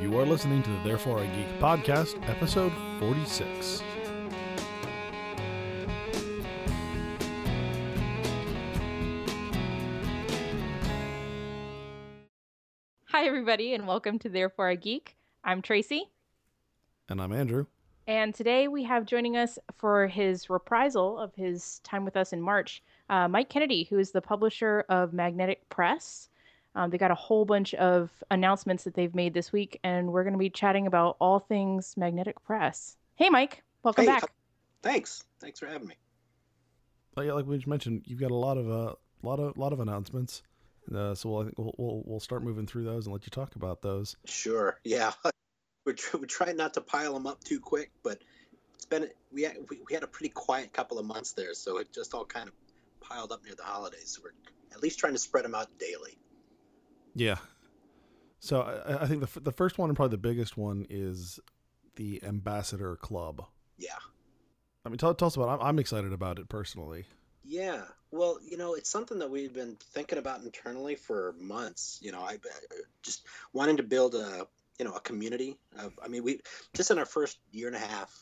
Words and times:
You 0.00 0.18
are 0.18 0.26
listening 0.26 0.62
to 0.62 0.70
the 0.70 0.80
Therefore 0.84 1.18
I 1.20 1.26
Geek 1.26 1.48
podcast, 1.60 2.28
episode 2.28 2.72
46. 3.00 3.82
Hi, 13.06 13.24
everybody, 13.26 13.74
and 13.74 13.86
welcome 13.86 14.18
to 14.20 14.28
Therefore 14.28 14.68
I 14.68 14.74
Geek. 14.74 15.16
I'm 15.44 15.62
Tracy, 15.62 16.10
And 17.08 17.20
I'm 17.20 17.32
Andrew. 17.32 17.66
and 18.06 18.34
today 18.34 18.68
we 18.68 18.82
have 18.84 19.06
joining 19.06 19.36
us 19.36 19.58
for 19.74 20.06
his 20.06 20.50
reprisal 20.50 21.18
of 21.18 21.34
his 21.34 21.78
time 21.80 22.04
with 22.04 22.16
us 22.16 22.32
in 22.32 22.40
March, 22.40 22.82
uh, 23.08 23.28
Mike 23.28 23.48
Kennedy, 23.48 23.84
who 23.84 23.98
is 23.98 24.10
the 24.10 24.20
publisher 24.20 24.84
of 24.88 25.12
Magnetic 25.12 25.66
Press. 25.68 26.28
Um, 26.76 26.90
they 26.90 26.98
got 26.98 27.10
a 27.10 27.14
whole 27.16 27.46
bunch 27.46 27.72
of 27.74 28.10
announcements 28.30 28.84
that 28.84 28.94
they've 28.94 29.14
made 29.14 29.32
this 29.32 29.50
week, 29.50 29.80
and 29.82 30.12
we're 30.12 30.24
going 30.24 30.34
to 30.34 30.38
be 30.38 30.50
chatting 30.50 30.86
about 30.86 31.16
all 31.18 31.38
things 31.40 31.94
Magnetic 31.96 32.40
Press. 32.44 32.96
Hey, 33.14 33.30
Mike, 33.30 33.62
welcome 33.82 34.04
Hey, 34.04 34.10
back. 34.10 34.24
h- 34.24 34.30
Thanks. 34.82 35.24
Thanks 35.40 35.58
for 35.58 35.66
having 35.66 35.88
me. 35.88 35.94
Like, 37.16 37.28
like 37.30 37.46
we 37.46 37.56
just 37.56 37.66
mentioned, 37.66 38.02
you've 38.04 38.20
got 38.20 38.30
a 38.30 38.34
lot 38.36 38.58
of 38.58 38.70
uh, 38.70 38.94
lot 39.22 39.40
of 39.40 39.56
lot 39.56 39.72
of 39.72 39.80
announcements. 39.80 40.42
Uh, 40.94 41.14
so 41.14 41.30
we'll, 41.30 41.40
I 41.40 41.44
think 41.44 41.58
we'll, 41.58 41.74
we'll 41.78 42.02
we'll 42.04 42.20
start 42.20 42.44
moving 42.44 42.66
through 42.66 42.84
those 42.84 43.06
and 43.06 43.12
let 43.14 43.24
you 43.24 43.30
talk 43.30 43.56
about 43.56 43.80
those. 43.80 44.14
Sure. 44.26 44.78
Yeah. 44.84 45.12
We're, 45.86 45.92
tr- 45.92 46.16
we're 46.16 46.26
trying 46.26 46.56
not 46.56 46.74
to 46.74 46.80
pile 46.80 47.14
them 47.14 47.28
up 47.28 47.44
too 47.44 47.60
quick, 47.60 47.92
but 48.02 48.20
it's 48.74 48.84
been 48.84 49.08
we 49.32 49.42
had, 49.44 49.56
we, 49.70 49.78
we 49.88 49.94
had 49.94 50.02
a 50.02 50.08
pretty 50.08 50.30
quiet 50.30 50.72
couple 50.72 50.98
of 50.98 51.06
months 51.06 51.30
there, 51.32 51.54
so 51.54 51.78
it 51.78 51.92
just 51.92 52.12
all 52.12 52.24
kind 52.24 52.48
of 52.48 52.54
piled 53.00 53.30
up 53.30 53.44
near 53.44 53.54
the 53.54 53.62
holidays. 53.62 54.16
So 54.16 54.22
we're 54.24 54.32
at 54.74 54.82
least 54.82 54.98
trying 54.98 55.12
to 55.12 55.18
spread 55.20 55.44
them 55.44 55.54
out 55.54 55.68
daily. 55.78 56.18
Yeah. 57.16 57.36
So 58.40 58.60
I, 58.60 59.04
I 59.04 59.06
think 59.06 59.20
the 59.20 59.26
f- 59.26 59.42
the 59.42 59.50
first 59.50 59.78
one 59.78 59.88
and 59.88 59.96
probably 59.96 60.12
the 60.14 60.18
biggest 60.18 60.56
one 60.56 60.86
is 60.90 61.40
the 61.96 62.22
Ambassador 62.22 62.94
Club. 62.96 63.42
Yeah. 63.78 63.96
I 64.84 64.90
mean, 64.90 64.98
tell, 64.98 65.14
tell 65.14 65.26
us 65.26 65.36
about. 65.36 65.48
It. 65.48 65.52
I'm, 65.62 65.68
I'm 65.68 65.78
excited 65.78 66.12
about 66.12 66.38
it 66.38 66.48
personally. 66.50 67.06
Yeah. 67.42 67.82
Well, 68.10 68.38
you 68.46 68.58
know, 68.58 68.74
it's 68.74 68.90
something 68.90 69.18
that 69.20 69.30
we've 69.30 69.54
been 69.54 69.76
thinking 69.94 70.18
about 70.18 70.42
internally 70.42 70.94
for 70.94 71.34
months. 71.40 71.98
You 72.02 72.12
know, 72.12 72.20
I 72.20 72.32
I- 72.34 72.76
just 73.02 73.26
wanting 73.54 73.78
to 73.78 73.82
build 73.82 74.14
a, 74.14 74.46
you 74.78 74.84
know, 74.84 74.92
a 74.92 75.00
community 75.00 75.56
of, 75.78 75.98
I 76.04 76.08
mean, 76.08 76.22
we 76.22 76.40
just 76.74 76.90
in 76.90 76.98
our 76.98 77.06
first 77.06 77.38
year 77.50 77.66
and 77.66 77.76
a 77.76 77.80
half, 77.80 78.14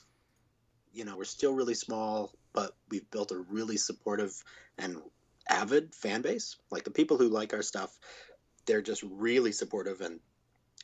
you 0.93 1.05
know, 1.05 1.17
we're 1.17 1.25
still 1.25 1.53
really 1.53 1.75
small, 1.75 2.33
but 2.53 2.77
we've 2.91 3.11
built 3.11 3.33
a 3.33 3.45
really 3.51 3.77
supportive 3.77 4.33
and 4.79 4.99
avid 5.49 5.95
fan 5.95 6.23
base. 6.23 6.57
Like 6.71 6.85
the 6.85 6.93
people 6.93 7.19
who 7.19 7.29
like 7.29 7.53
our 7.53 7.63
stuff, 7.63 7.99
they're 8.67 8.83
just 8.83 9.03
really 9.03 9.53
supportive 9.53 10.01
and, 10.01 10.21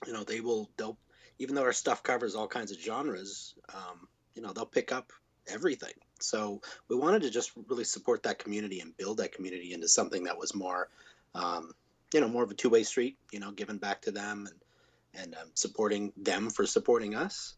you 0.06 0.12
know, 0.12 0.25
they 0.25 0.41
will, 0.41 0.70
they'll, 0.77 0.98
even 1.39 1.55
though 1.55 1.64
our 1.64 1.73
stuff 1.73 2.03
covers 2.03 2.34
all 2.34 2.48
kinds 2.48 2.73
of 2.73 2.78
genres, 2.78 3.55
um, 3.75 4.09
you 4.34 4.42
know, 4.42 4.53
they'll 4.53 4.67
pick 4.67 4.92
up 4.92 5.12
everything. 5.47 5.95
So 6.20 6.61
we 6.89 6.97
wanted 6.97 7.23
to 7.23 7.31
just 7.31 7.53
really 7.69 7.84
support 7.84 8.25
that 8.25 8.39
community 8.39 8.81
and 8.81 8.97
build 8.97 9.19
that 9.19 9.33
community 9.33 9.73
into 9.73 9.89
something 9.89 10.25
that 10.25 10.39
was 10.39 10.55
more, 10.55 10.89
um, 11.34 11.73
you 12.12 12.20
know, 12.20 12.28
more 12.28 12.42
of 12.42 12.51
a 12.51 12.55
two-way 12.55 12.83
street. 12.83 13.17
You 13.33 13.41
know, 13.41 13.53
giving 13.53 13.78
back 13.78 14.03
to 14.03 14.11
them 14.11 14.47
and 14.47 15.23
and 15.23 15.34
um, 15.34 15.48
supporting 15.55 16.12
them 16.17 16.51
for 16.51 16.67
supporting 16.67 17.14
us. 17.14 17.55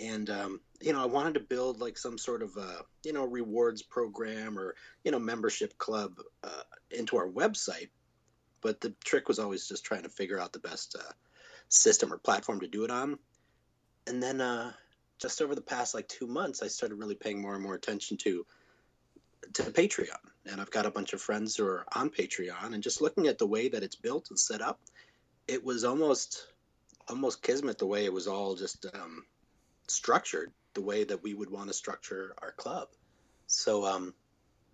And 0.00 0.30
um, 0.30 0.60
you 0.80 0.92
know, 0.92 1.02
I 1.02 1.06
wanted 1.06 1.34
to 1.34 1.40
build 1.40 1.80
like 1.80 1.98
some 1.98 2.18
sort 2.18 2.42
of 2.42 2.56
a 2.56 2.84
you 3.04 3.12
know 3.12 3.24
rewards 3.24 3.82
program 3.82 4.58
or 4.58 4.74
you 5.04 5.12
know 5.12 5.18
membership 5.18 5.76
club 5.78 6.12
uh, 6.42 6.62
into 6.90 7.16
our 7.16 7.28
website. 7.28 7.90
But 8.62 8.80
the 8.80 8.94
trick 9.04 9.28
was 9.28 9.38
always 9.38 9.68
just 9.68 9.84
trying 9.84 10.02
to 10.02 10.08
figure 10.08 10.38
out 10.38 10.52
the 10.52 10.58
best 10.58 10.96
uh, 10.98 11.12
system 11.68 12.12
or 12.12 12.18
platform 12.18 12.60
to 12.60 12.68
do 12.68 12.84
it 12.84 12.90
on. 12.90 13.18
And 14.06 14.22
then 14.22 14.40
uh, 14.40 14.72
just 15.18 15.40
over 15.42 15.54
the 15.54 15.60
past 15.60 15.94
like 15.94 16.08
two 16.08 16.26
months, 16.26 16.62
I 16.62 16.68
started 16.68 16.96
really 16.96 17.14
paying 17.14 17.40
more 17.40 17.54
and 17.54 17.62
more 17.62 17.74
attention 17.74 18.16
to 18.18 18.46
to 19.54 19.62
Patreon, 19.62 20.18
and 20.46 20.60
I've 20.60 20.70
got 20.70 20.86
a 20.86 20.90
bunch 20.90 21.12
of 21.12 21.20
friends 21.20 21.56
who 21.56 21.66
are 21.66 21.86
on 21.94 22.10
Patreon, 22.10 22.74
and 22.74 22.82
just 22.82 23.00
looking 23.00 23.26
at 23.26 23.38
the 23.38 23.46
way 23.46 23.68
that 23.68 23.82
it's 23.82 23.96
built 23.96 24.28
and 24.30 24.38
set 24.38 24.60
up, 24.60 24.78
it 25.48 25.64
was 25.64 25.84
almost 25.84 26.46
almost 27.08 27.42
kismet 27.42 27.78
the 27.78 27.86
way 27.86 28.04
it 28.04 28.12
was 28.12 28.28
all 28.28 28.54
just 28.54 28.86
um, 28.94 29.24
structured, 29.88 30.52
the 30.74 30.82
way 30.82 31.04
that 31.04 31.22
we 31.22 31.34
would 31.34 31.50
want 31.50 31.68
to 31.68 31.74
structure 31.74 32.34
our 32.42 32.52
club. 32.52 32.88
So 33.46 33.84
um, 33.86 34.14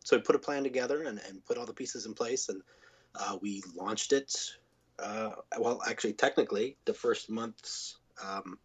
so 0.05 0.16
we 0.16 0.22
put 0.22 0.37
a 0.37 0.41
plan 0.41 0.62
together 0.62 1.05
and, 1.05 1.21
and 1.28 1.44
put 1.44 1.59
all 1.59 1.66
the 1.66 1.72
pieces 1.72 2.06
in 2.06 2.15
place, 2.15 2.49
and 2.49 2.61
uh, 3.19 3.38
we 3.41 3.62
launched 3.75 4.12
it. 4.12 4.34
Uh, 4.99 5.31
well, 5.59 5.81
actually, 5.87 6.15
technically, 6.15 6.77
the 6.84 6.94
first 6.94 7.31
month's 7.31 7.99
um, 8.25 8.59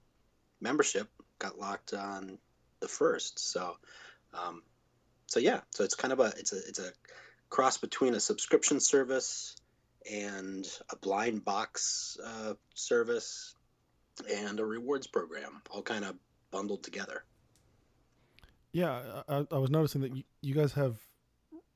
membership 0.59 1.07
got 1.39 1.59
locked 1.59 1.93
on 1.93 2.37
the 2.79 2.87
first. 2.87 3.39
So, 3.39 3.75
um, 4.33 4.61
so 5.27 5.39
yeah, 5.39 5.61
so 5.71 5.83
it's 5.83 5.95
kind 5.95 6.13
of 6.13 6.19
a 6.19 6.33
it's 6.37 6.53
a 6.53 6.57
it's 6.57 6.79
a 6.79 6.91
cross 7.49 7.77
between 7.77 8.13
a 8.13 8.19
subscription 8.19 8.79
service 8.79 9.55
and 10.09 10.67
a 10.89 10.95
blind 10.95 11.43
box 11.43 12.17
uh, 12.25 12.53
service 12.73 13.55
and 14.29 14.59
a 14.59 14.65
rewards 14.65 15.07
program, 15.07 15.61
all 15.69 15.81
kind 15.81 16.05
of 16.05 16.15
bundled 16.49 16.83
together. 16.83 17.23
Yeah, 18.71 19.23
I, 19.27 19.45
I 19.51 19.57
was 19.57 19.69
noticing 19.69 20.01
that 20.01 20.15
you, 20.15 20.23
you 20.41 20.55
guys 20.55 20.73
have 20.73 20.97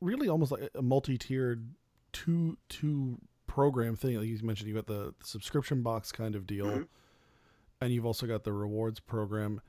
really 0.02 0.30
almost 0.30 0.52
like 0.52 0.70
a 0.74 0.82
multi-tiered 0.82 1.68
two 2.16 2.58
two 2.70 3.20
program 3.46 3.96
thing. 3.96 4.16
Like 4.18 4.28
you 4.28 4.40
mentioned, 4.42 4.70
you 4.70 4.74
got 4.76 4.88
the 4.88 5.14
subscription 5.22 5.82
box 5.84 6.12
kind 6.14 6.34
of 6.36 6.48
deal, 6.48 6.66
Mhm. 6.68 6.88
and 7.82 7.94
you've 7.94 8.06
also 8.06 8.26
got 8.26 8.44
the 8.46 8.54
rewards 8.54 9.02
program. 9.02 9.60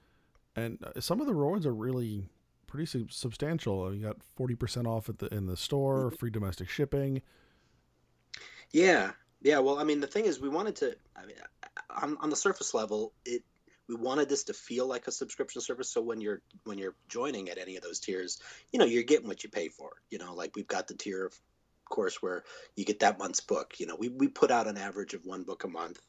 And 0.55 0.79
uh, 0.85 1.01
some 1.01 1.21
of 1.21 1.27
the 1.27 1.35
rewards 1.35 1.67
are 1.67 1.75
really 1.75 2.29
pretty 2.69 2.87
sub- 2.87 3.13
substantial. 3.13 3.93
You 3.93 4.03
got 4.07 4.23
forty 4.37 4.55
percent 4.55 4.87
off 4.87 5.09
at 5.09 5.19
the 5.19 5.27
in 5.35 5.47
the 5.47 5.57
store, 5.57 6.13
free 6.21 6.31
domestic 6.31 6.69
shipping. 6.69 7.21
Yeah, 8.71 9.13
yeah. 9.43 9.59
Well, 9.59 9.79
I 9.79 9.85
mean, 9.85 10.01
the 10.01 10.07
thing 10.07 10.25
is, 10.27 10.41
we 10.41 10.49
wanted 10.49 10.77
to. 10.77 10.97
I 11.17 11.27
mean, 11.27 11.37
on, 11.91 12.17
on 12.19 12.31
the 12.31 12.37
surface 12.37 12.75
level, 12.75 13.13
it 13.25 13.43
we 13.89 13.95
wanted 13.95 14.29
this 14.29 14.45
to 14.45 14.53
feel 14.55 14.87
like 14.87 15.07
a 15.07 15.13
subscription 15.13 15.61
service. 15.61 15.89
So 15.91 16.01
when 16.01 16.21
you're 16.21 16.43
when 16.65 16.79
you're 16.79 16.95
joining 17.09 17.49
at 17.49 17.59
any 17.59 17.77
of 17.77 17.83
those 17.83 18.01
tiers, 18.01 18.41
you 18.73 18.79
know, 18.79 18.85
you're 18.85 19.03
getting 19.05 19.29
what 19.29 19.45
you 19.45 19.51
pay 19.51 19.69
for. 19.69 19.91
You 20.11 20.19
know, 20.19 20.35
like 20.35 20.57
we've 20.57 20.67
got 20.67 20.89
the 20.89 20.95
tier, 20.95 21.27
of 21.27 21.41
course, 21.89 22.23
where 22.23 22.45
you 22.77 22.85
get 22.85 23.01
that 23.01 23.19
month's 23.19 23.41
book. 23.41 23.75
You 23.79 23.87
know, 23.87 23.97
we 23.97 24.09
we 24.09 24.29
put 24.29 24.51
out 24.51 24.67
an 24.67 24.79
average 24.79 25.15
of 25.15 25.25
one 25.25 25.43
book 25.43 25.65
a 25.65 25.69
month. 25.69 26.01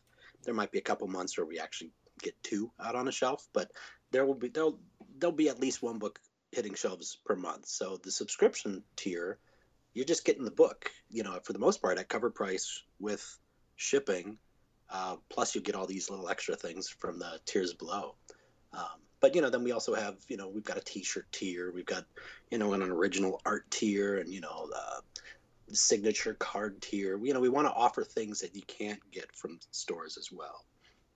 There 0.43 0.53
might 0.53 0.71
be 0.71 0.79
a 0.79 0.83
couple 0.83 1.07
months 1.07 1.37
where 1.37 1.45
we 1.45 1.59
actually 1.59 1.91
get 2.21 2.41
two 2.43 2.71
out 2.79 2.95
on 2.95 3.07
a 3.07 3.11
shelf, 3.11 3.47
but 3.53 3.71
there 4.11 4.25
will 4.25 4.35
be 4.35 4.49
there'll 4.49 4.79
there'll 5.17 5.35
be 5.35 5.49
at 5.49 5.59
least 5.59 5.81
one 5.81 5.99
book 5.99 6.19
hitting 6.51 6.75
shelves 6.75 7.17
per 7.25 7.35
month. 7.35 7.67
So 7.67 7.97
the 7.97 8.11
subscription 8.11 8.83
tier 8.95 9.39
you're 9.97 10.05
just 10.05 10.25
getting 10.25 10.45
the 10.45 10.51
book, 10.51 10.91
you 11.09 11.23
know, 11.23 11.39
for 11.41 11.53
the 11.53 11.59
most 11.59 11.81
part 11.81 11.97
at 11.97 12.07
cover 12.07 12.29
price 12.29 12.83
with 12.99 13.39
shipping. 13.77 14.37
Uh, 14.91 15.15
plus, 15.27 15.55
you 15.55 15.61
get 15.61 15.73
all 15.73 15.87
these 15.87 16.11
little 16.11 16.29
extra 16.29 16.55
things 16.55 16.87
from 16.87 17.17
the 17.17 17.39
tiers 17.45 17.73
below. 17.73 18.13
Um, 18.73 19.01
but 19.19 19.33
you 19.33 19.41
know, 19.41 19.49
then 19.49 19.63
we 19.63 19.71
also 19.71 19.95
have, 19.95 20.17
you 20.27 20.37
know, 20.37 20.49
we've 20.49 20.63
got 20.63 20.77
a 20.77 20.81
T-shirt 20.81 21.25
tier, 21.31 21.71
we've 21.71 21.87
got, 21.87 22.05
you 22.51 22.59
know, 22.59 22.73
an 22.73 22.83
original 22.83 23.41
art 23.43 23.71
tier, 23.71 24.19
and 24.19 24.31
you 24.31 24.39
know, 24.39 24.67
the 24.69 25.01
signature 25.73 26.33
card 26.33 26.81
tier. 26.81 27.17
You 27.17 27.33
know, 27.33 27.39
we 27.39 27.49
want 27.49 27.67
to 27.67 27.73
offer 27.73 28.03
things 28.03 28.39
that 28.39 28.55
you 28.55 28.61
can't 28.63 28.99
get 29.11 29.35
from 29.35 29.59
stores 29.71 30.17
as 30.17 30.31
well. 30.31 30.65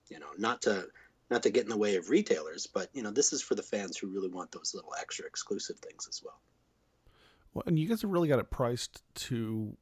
You 0.08 0.18
know, 0.18 0.28
not 0.38 0.62
to 0.62 0.86
not 1.30 1.42
to 1.44 1.50
get 1.50 1.64
in 1.64 1.70
the 1.70 1.76
way 1.76 1.96
of 1.96 2.10
retailers, 2.10 2.66
but 2.66 2.88
you 2.92 3.02
know, 3.02 3.10
this 3.10 3.32
is 3.32 3.42
for 3.42 3.54
the 3.54 3.62
fans 3.62 3.96
who 3.96 4.08
really 4.08 4.28
want 4.28 4.52
those 4.52 4.74
little 4.74 4.92
extra 5.00 5.26
exclusive 5.26 5.78
things 5.78 6.06
as 6.08 6.22
well. 6.22 6.40
Well, 7.54 7.64
and 7.66 7.78
you 7.78 7.88
guys 7.88 8.02
have 8.02 8.10
really 8.10 8.28
got 8.28 8.38
it 8.38 8.50
priced 8.50 9.02
to 9.14 9.76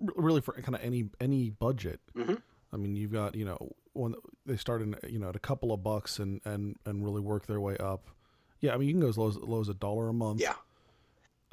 really 0.00 0.40
for 0.40 0.52
kind 0.54 0.74
of 0.74 0.82
any 0.82 1.10
any 1.20 1.50
budget. 1.50 2.00
Mhm. 2.14 2.40
I 2.72 2.76
mean, 2.76 2.94
you've 2.96 3.12
got 3.12 3.34
you 3.34 3.44
know 3.44 3.74
when 3.92 4.14
they 4.46 4.56
start 4.56 4.82
in 4.82 4.96
you 5.08 5.18
know 5.18 5.28
at 5.28 5.36
a 5.36 5.40
couple 5.40 5.72
of 5.72 5.82
bucks 5.82 6.18
and 6.18 6.40
and 6.44 6.76
and 6.84 7.04
really 7.04 7.20
work 7.20 7.46
their 7.46 7.60
way 7.60 7.76
up. 7.78 8.10
Yeah, 8.60 8.74
I 8.74 8.78
mean 8.78 8.88
you 8.88 8.94
can 8.94 9.00
go 9.00 9.08
as 9.08 9.18
low 9.18 9.28
as, 9.28 9.36
low 9.36 9.60
as 9.60 9.68
a 9.68 9.74
dollar 9.74 10.08
a 10.08 10.14
month. 10.14 10.40
Yeah. 10.40 10.54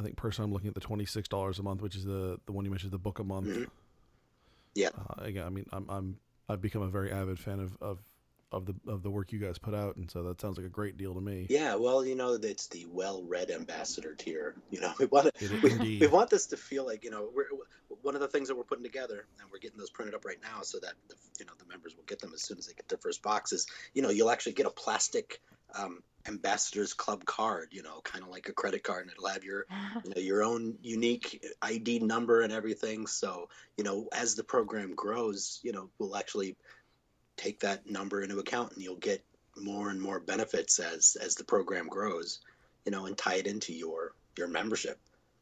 I 0.01 0.03
think 0.03 0.17
personally 0.17 0.47
I'm 0.49 0.53
looking 0.53 0.67
at 0.67 0.73
the 0.73 0.81
twenty 0.81 1.05
six 1.05 1.27
dollars 1.27 1.59
a 1.59 1.63
month, 1.63 1.81
which 1.81 1.95
is 1.95 2.03
the 2.03 2.39
the 2.45 2.51
one 2.51 2.65
you 2.65 2.71
mentioned, 2.71 2.91
the 2.91 2.97
book 2.97 3.19
a 3.19 3.23
month. 3.23 3.47
Mhm. 3.47 3.67
Yeah. 4.75 4.89
Uh, 4.97 5.23
again, 5.23 5.45
I 5.45 5.49
mean 5.49 5.65
I'm 5.71 5.89
I'm 5.89 6.17
I've 6.49 6.61
become 6.61 6.81
a 6.81 6.89
very 6.89 7.11
avid 7.11 7.39
fan 7.39 7.59
of 7.59 7.77
of 7.81 7.99
of 8.51 8.65
the 8.65 8.75
of 8.87 9.03
the 9.03 9.09
work 9.09 9.31
you 9.31 9.39
guys 9.39 9.57
put 9.57 9.73
out, 9.73 9.95
and 9.95 10.11
so 10.11 10.23
that 10.23 10.41
sounds 10.41 10.57
like 10.57 10.65
a 10.65 10.69
great 10.69 10.97
deal 10.97 11.13
to 11.13 11.21
me. 11.21 11.47
Yeah, 11.49 11.75
well, 11.75 12.05
you 12.05 12.15
know, 12.15 12.33
it's 12.33 12.67
the 12.67 12.85
well-read 12.85 13.49
ambassador 13.49 14.13
tier. 14.13 14.55
You 14.69 14.81
know, 14.81 14.93
we 14.99 15.05
want 15.05 15.33
to, 15.33 15.59
we, 15.79 15.99
we 15.99 16.07
want 16.07 16.29
this 16.29 16.47
to 16.47 16.57
feel 16.57 16.85
like 16.85 17.03
you 17.03 17.11
know, 17.11 17.29
we're 17.33 17.45
one 18.01 18.15
of 18.15 18.21
the 18.21 18.27
things 18.27 18.49
that 18.49 18.55
we're 18.55 18.63
putting 18.63 18.83
together, 18.83 19.25
and 19.39 19.49
we're 19.51 19.59
getting 19.59 19.77
those 19.77 19.89
printed 19.89 20.15
up 20.15 20.25
right 20.25 20.39
now, 20.41 20.61
so 20.63 20.79
that 20.79 20.93
the, 21.07 21.15
you 21.39 21.45
know 21.45 21.53
the 21.59 21.65
members 21.65 21.95
will 21.95 22.03
get 22.03 22.19
them 22.19 22.31
as 22.33 22.41
soon 22.41 22.57
as 22.57 22.67
they 22.67 22.73
get 22.73 22.87
their 22.89 22.97
first 22.97 23.21
boxes. 23.21 23.67
You 23.93 24.01
know, 24.01 24.09
you'll 24.09 24.31
actually 24.31 24.53
get 24.53 24.65
a 24.65 24.71
plastic 24.71 25.41
um, 25.73 26.03
ambassadors 26.27 26.93
club 26.93 27.25
card. 27.25 27.69
You 27.71 27.83
know, 27.83 28.01
kind 28.03 28.23
of 28.23 28.29
like 28.29 28.49
a 28.49 28.53
credit 28.53 28.83
card, 28.83 29.03
and 29.03 29.11
it'll 29.11 29.27
have 29.27 29.43
your 29.43 29.65
you 30.03 30.11
know 30.15 30.21
your 30.21 30.43
own 30.43 30.77
unique 30.81 31.45
ID 31.61 31.99
number 31.99 32.41
and 32.41 32.53
everything. 32.53 33.07
So 33.07 33.49
you 33.77 33.83
know, 33.83 34.07
as 34.13 34.35
the 34.35 34.43
program 34.43 34.93
grows, 34.95 35.59
you 35.63 35.71
know, 35.71 35.89
we'll 35.99 36.15
actually 36.15 36.55
take 37.37 37.59
that 37.61 37.89
number 37.89 38.21
into 38.21 38.39
account 38.39 38.73
and 38.73 38.83
you'll 38.83 38.95
get 38.97 39.23
more 39.57 39.89
and 39.89 40.01
more 40.01 40.19
benefits 40.19 40.79
as 40.79 41.17
as 41.19 41.35
the 41.35 41.43
program 41.43 41.87
grows 41.87 42.39
you 42.85 42.91
know 42.91 43.05
and 43.05 43.17
tie 43.17 43.35
it 43.35 43.47
into 43.47 43.73
your 43.73 44.13
your 44.37 44.47
membership 44.47 44.99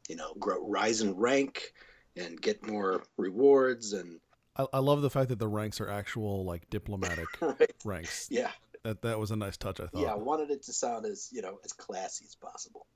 you 0.08 0.16
know 0.16 0.32
grow 0.38 0.66
rise 0.68 1.00
in 1.00 1.14
rank 1.16 1.72
and 2.16 2.40
get 2.40 2.66
more 2.66 3.02
rewards 3.16 3.92
and 3.92 4.18
I, 4.56 4.66
I 4.74 4.78
love 4.78 5.00
the 5.02 5.10
fact 5.10 5.28
that 5.28 5.38
the 5.38 5.48
ranks 5.48 5.80
are 5.80 5.88
actual 5.88 6.44
like 6.44 6.68
diplomatic 6.70 7.26
right. 7.40 7.72
ranks. 7.84 8.28
yeah 8.30 8.50
That 8.82 9.02
that 9.02 9.18
was 9.18 9.30
a 9.30 9.36
nice 9.36 9.56
touch. 9.56 9.80
I 9.80 9.86
thought. 9.86 10.00
yeah 10.00 10.12
i 10.12 10.16
wanted 10.16 10.50
it 10.50 10.62
to 10.64 10.72
sound 10.72 11.06
as 11.06 11.28
you 11.32 11.42
know 11.42 11.58
as 11.64 11.72
classy 11.72 12.24
as 12.24 12.34
possible 12.34 12.86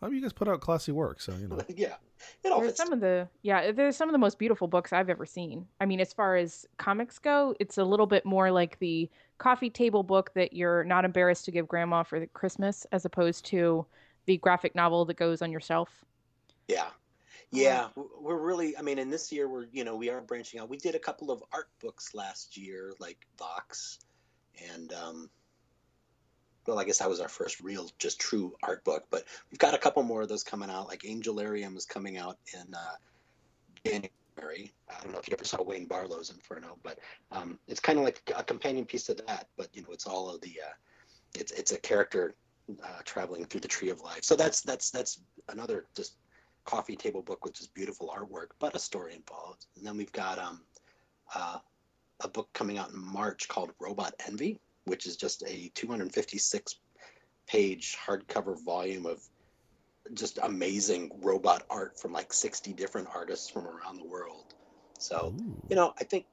I 0.00 0.06
mean, 0.06 0.16
you 0.16 0.22
guys 0.22 0.32
put 0.32 0.46
out 0.46 0.60
classy 0.60 0.92
work, 0.92 1.20
so 1.20 1.32
you 1.34 1.48
know. 1.48 1.58
yeah 1.68 1.94
it 2.44 2.52
all 2.52 2.60
There's 2.60 2.72
fits 2.72 2.82
some 2.82 2.92
of 2.92 3.00
the 3.00 3.28
yeah, 3.42 3.72
there's 3.72 3.96
some 3.96 4.08
of 4.08 4.12
the 4.12 4.18
most 4.18 4.38
beautiful 4.38 4.68
books 4.68 4.92
I've 4.92 5.10
ever 5.10 5.26
seen. 5.26 5.66
I 5.80 5.86
mean, 5.86 6.00
as 6.00 6.12
far 6.12 6.36
as 6.36 6.66
comics 6.76 7.18
go, 7.18 7.54
it's 7.60 7.78
a 7.78 7.84
little 7.84 8.06
bit 8.06 8.24
more 8.24 8.50
like 8.50 8.78
the 8.78 9.08
coffee 9.38 9.70
table 9.70 10.02
book 10.02 10.32
that 10.34 10.52
you're 10.52 10.84
not 10.84 11.04
embarrassed 11.04 11.44
to 11.46 11.50
give 11.50 11.68
grandma 11.68 12.02
for 12.02 12.20
the 12.20 12.26
Christmas, 12.28 12.86
as 12.92 13.04
opposed 13.04 13.44
to 13.46 13.86
the 14.26 14.36
graphic 14.38 14.74
novel 14.74 15.04
that 15.06 15.16
goes 15.16 15.42
on 15.42 15.50
your 15.50 15.60
shelf. 15.60 16.04
Yeah. 16.66 16.88
Yeah, 17.50 17.88
w- 17.96 18.10
we're 18.20 18.36
really. 18.36 18.76
I 18.76 18.82
mean, 18.82 18.98
in 18.98 19.08
this 19.08 19.32
year, 19.32 19.48
we're 19.48 19.66
you 19.72 19.82
know 19.82 19.96
we 19.96 20.10
are 20.10 20.20
branching 20.20 20.60
out. 20.60 20.68
We 20.68 20.76
did 20.76 20.94
a 20.94 20.98
couple 20.98 21.30
of 21.30 21.42
art 21.50 21.70
books 21.80 22.14
last 22.14 22.58
year, 22.58 22.92
like 22.98 23.26
Vox, 23.38 23.98
and 24.74 24.92
um, 24.92 25.30
well, 26.66 26.78
I 26.78 26.84
guess 26.84 26.98
that 26.98 27.08
was 27.08 27.20
our 27.20 27.28
first 27.28 27.60
real, 27.60 27.90
just 27.98 28.20
true 28.20 28.54
art 28.62 28.84
book. 28.84 29.04
But 29.10 29.24
we've 29.50 29.58
got 29.58 29.74
a 29.74 29.78
couple 29.78 30.02
more 30.02 30.22
of 30.22 30.28
those 30.28 30.44
coming 30.44 30.70
out. 30.70 30.88
Like 30.88 31.02
Angelarium 31.02 31.76
is 31.76 31.86
coming 31.86 32.18
out 32.18 32.38
in 32.52 32.74
uh, 32.74 32.96
January. 33.84 34.72
I 34.88 35.02
don't 35.02 35.12
know 35.12 35.18
if 35.18 35.28
you 35.28 35.34
ever 35.34 35.44
saw 35.44 35.62
Wayne 35.62 35.86
Barlowe's 35.86 36.30
Inferno, 36.30 36.78
but 36.82 36.98
um, 37.32 37.58
it's 37.66 37.80
kind 37.80 37.98
of 37.98 38.04
like 38.04 38.22
a 38.36 38.44
companion 38.44 38.84
piece 38.84 39.04
to 39.04 39.14
that. 39.14 39.48
But 39.56 39.68
you 39.72 39.82
know, 39.82 39.88
it's 39.92 40.06
all 40.06 40.30
of 40.30 40.40
the. 40.40 40.60
Uh, 40.64 40.74
it's 41.34 41.52
it's 41.52 41.72
a 41.72 41.78
character 41.78 42.34
uh, 42.82 43.00
traveling 43.04 43.44
through 43.46 43.60
the 43.60 43.68
Tree 43.68 43.90
of 43.90 44.00
Life. 44.00 44.24
So 44.24 44.36
that's 44.36 44.60
that's 44.60 44.90
that's 44.90 45.20
another 45.48 45.86
just 45.96 46.16
coffee 46.64 46.96
table 46.96 47.22
book 47.22 47.44
with 47.44 47.54
just 47.54 47.72
beautiful 47.72 48.14
artwork, 48.14 48.48
but 48.58 48.76
a 48.76 48.78
story 48.78 49.14
involved. 49.14 49.66
And 49.76 49.86
then 49.86 49.96
we've 49.96 50.12
got 50.12 50.38
um, 50.38 50.60
uh, 51.34 51.58
a 52.20 52.28
book 52.28 52.48
coming 52.52 52.78
out 52.78 52.90
in 52.90 52.98
March 52.98 53.48
called 53.48 53.70
Robot 53.80 54.14
Envy, 54.26 54.58
which 54.84 55.06
is 55.06 55.16
just 55.16 55.42
a 55.46 55.70
256 55.74 56.76
page 57.46 57.96
hardcover 58.04 58.62
volume 58.64 59.06
of 59.06 59.22
just 60.14 60.38
amazing 60.42 61.10
robot 61.22 61.64
art 61.70 61.98
from 61.98 62.12
like 62.12 62.32
60 62.32 62.72
different 62.72 63.08
artists 63.14 63.48
from 63.48 63.66
around 63.66 63.96
the 63.96 64.06
world. 64.06 64.54
So, 64.98 65.34
Ooh. 65.38 65.62
you 65.68 65.76
know, 65.76 65.92
I 65.98 66.04
think 66.04 66.26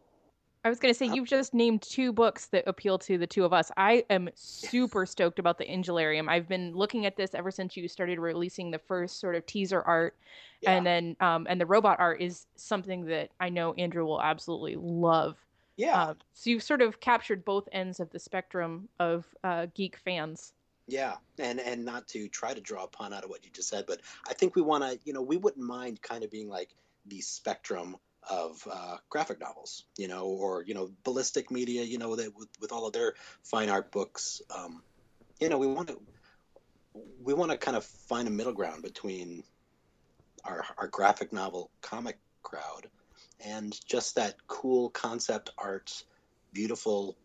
I 0.65 0.69
was 0.69 0.79
going 0.79 0.91
to 0.91 0.97
say, 0.97 1.05
you've 1.05 1.27
just 1.27 1.53
named 1.53 1.83
two 1.83 2.11
books 2.11 2.47
that 2.47 2.63
appeal 2.65 2.97
to 2.97 3.19
the 3.19 3.27
two 3.27 3.45
of 3.45 3.53
us. 3.53 3.71
I 3.77 4.03
am 4.09 4.29
super 4.33 5.05
stoked 5.05 5.37
about 5.37 5.59
the 5.59 5.65
Angelarium. 5.65 6.27
I've 6.27 6.47
been 6.47 6.73
looking 6.73 7.05
at 7.05 7.15
this 7.15 7.35
ever 7.35 7.51
since 7.51 7.77
you 7.77 7.87
started 7.87 8.17
releasing 8.17 8.71
the 8.71 8.79
first 8.79 9.19
sort 9.19 9.35
of 9.35 9.45
teaser 9.45 9.83
art, 9.83 10.17
yeah, 10.61 10.71
and 10.71 10.83
then 10.83 11.15
um, 11.19 11.45
and 11.47 11.61
the 11.61 11.67
robot 11.67 11.99
art 11.99 12.19
is 12.19 12.47
something 12.55 13.05
that 13.05 13.29
I 13.39 13.49
know 13.49 13.73
Andrew 13.75 14.05
will 14.05 14.19
absolutely 14.19 14.75
love. 14.75 15.37
Yeah, 15.77 16.01
Uh, 16.01 16.13
so 16.33 16.49
you've 16.49 16.63
sort 16.63 16.81
of 16.81 16.99
captured 16.99 17.43
both 17.43 17.67
ends 17.71 17.99
of 17.99 18.09
the 18.11 18.19
spectrum 18.19 18.87
of 18.99 19.25
uh, 19.43 19.67
geek 19.73 19.97
fans. 19.97 20.53
Yeah, 20.87 21.15
and 21.39 21.59
and 21.59 21.83
not 21.83 22.07
to 22.09 22.27
try 22.27 22.53
to 22.53 22.61
draw 22.61 22.83
a 22.83 22.87
pun 22.87 23.11
out 23.11 23.23
of 23.23 23.29
what 23.29 23.43
you 23.43 23.51
just 23.51 23.69
said, 23.69 23.85
but 23.87 23.99
I 24.29 24.33
think 24.33 24.55
we 24.55 24.61
want 24.61 24.83
to, 24.83 24.99
you 25.03 25.13
know, 25.13 25.21
we 25.21 25.37
wouldn't 25.37 25.65
mind 25.65 26.01
kind 26.01 26.23
of 26.23 26.29
being 26.29 26.47
like 26.47 26.69
the 27.07 27.21
spectrum 27.21 27.97
of 28.29 28.67
uh, 28.71 28.97
graphic 29.09 29.39
novels, 29.39 29.85
you 29.97 30.07
know, 30.07 30.25
or 30.25 30.63
you 30.63 30.73
know, 30.73 30.91
ballistic 31.03 31.49
media, 31.51 31.83
you 31.83 31.97
know, 31.97 32.15
that 32.15 32.35
with, 32.35 32.49
with 32.61 32.71
all 32.71 32.85
of 32.85 32.93
their 32.93 33.15
fine 33.43 33.69
art 33.69 33.91
books, 33.91 34.41
um, 34.55 34.83
you 35.39 35.49
know, 35.49 35.57
we 35.57 35.67
want 35.67 35.87
to 35.87 35.99
we 37.23 37.33
want 37.33 37.51
to 37.51 37.57
kind 37.57 37.75
of 37.75 37.83
find 37.83 38.27
a 38.27 38.31
middle 38.31 38.53
ground 38.53 38.83
between 38.83 39.43
our 40.43 40.63
our 40.77 40.87
graphic 40.87 41.33
novel 41.33 41.71
comic 41.81 42.19
crowd 42.43 42.87
and 43.39 43.77
just 43.85 44.15
that 44.15 44.35
cool 44.47 44.89
concept 44.89 45.51
art, 45.57 46.03
beautiful 46.53 47.17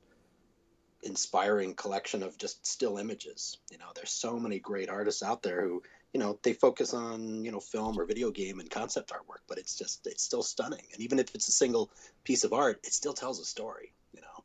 inspiring 1.02 1.74
collection 1.74 2.22
of 2.22 2.36
just 2.36 2.66
still 2.66 2.98
images. 2.98 3.58
You 3.70 3.78
know, 3.78 3.86
there's 3.94 4.10
so 4.10 4.38
many 4.38 4.58
great 4.58 4.90
artists 4.90 5.22
out 5.22 5.42
there 5.42 5.62
who, 5.62 5.82
you 6.12 6.20
know, 6.20 6.38
they 6.42 6.52
focus 6.52 6.92
on, 6.92 7.44
you 7.44 7.52
know, 7.52 7.60
film 7.60 7.98
or 7.98 8.04
video 8.04 8.30
game 8.30 8.60
and 8.60 8.70
concept 8.70 9.10
artwork, 9.10 9.40
but 9.48 9.58
it's 9.58 9.76
just 9.76 10.06
it's 10.06 10.22
still 10.22 10.42
stunning. 10.42 10.84
And 10.92 11.00
even 11.00 11.18
if 11.18 11.34
it's 11.34 11.48
a 11.48 11.52
single 11.52 11.90
piece 12.24 12.44
of 12.44 12.52
art, 12.52 12.80
it 12.84 12.92
still 12.92 13.14
tells 13.14 13.40
a 13.40 13.44
story, 13.44 13.92
you 14.12 14.20
know. 14.20 14.44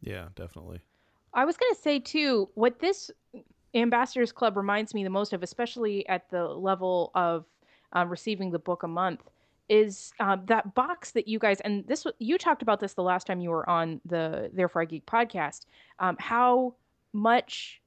Yeah, 0.00 0.28
definitely. 0.34 0.80
I 1.34 1.44
was 1.44 1.56
going 1.56 1.74
to 1.74 1.80
say 1.80 1.98
too, 1.98 2.48
what 2.54 2.78
this 2.78 3.10
Ambassadors 3.74 4.32
Club 4.32 4.56
reminds 4.56 4.94
me 4.94 5.04
the 5.04 5.10
most 5.10 5.32
of, 5.32 5.42
especially 5.42 6.06
at 6.08 6.28
the 6.30 6.44
level 6.44 7.10
of 7.14 7.46
um, 7.92 8.08
receiving 8.08 8.50
the 8.50 8.58
book 8.58 8.82
a 8.82 8.88
month, 8.88 9.22
is 9.72 10.12
um, 10.20 10.42
that 10.46 10.74
box 10.74 11.12
that 11.12 11.26
you 11.26 11.38
guys 11.38 11.60
and 11.60 11.86
this 11.86 12.06
you 12.18 12.36
talked 12.36 12.60
about 12.60 12.78
this 12.78 12.92
the 12.92 13.02
last 13.02 13.26
time 13.26 13.40
you 13.40 13.50
were 13.50 13.68
on 13.68 14.00
the 14.04 14.50
Therefore 14.52 14.82
I 14.82 14.84
Geek 14.84 15.06
podcast. 15.06 15.64
Um, 15.98 16.16
how 16.18 16.74
much, 17.14 17.80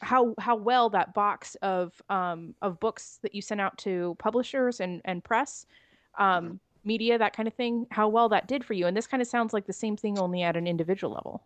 how 0.00 0.34
how 0.38 0.54
well 0.54 0.88
that 0.90 1.14
box 1.14 1.56
of 1.62 2.00
um, 2.08 2.54
of 2.62 2.78
books 2.78 3.18
that 3.22 3.34
you 3.34 3.42
sent 3.42 3.60
out 3.60 3.76
to 3.78 4.16
publishers 4.18 4.80
and 4.80 5.02
and 5.04 5.22
press. 5.24 5.66
Um, 6.18 6.60
media 6.82 7.18
that 7.18 7.36
kind 7.36 7.46
of 7.46 7.52
thing 7.52 7.86
how 7.90 8.08
well 8.08 8.30
that 8.30 8.48
did 8.48 8.64
for 8.64 8.72
you 8.72 8.86
and 8.86 8.96
this 8.96 9.06
kind 9.06 9.20
of 9.20 9.28
sounds 9.28 9.52
like 9.52 9.66
the 9.66 9.72
same 9.72 9.98
thing 9.98 10.18
only 10.18 10.42
at 10.42 10.56
an 10.56 10.66
individual 10.66 11.12
level 11.12 11.44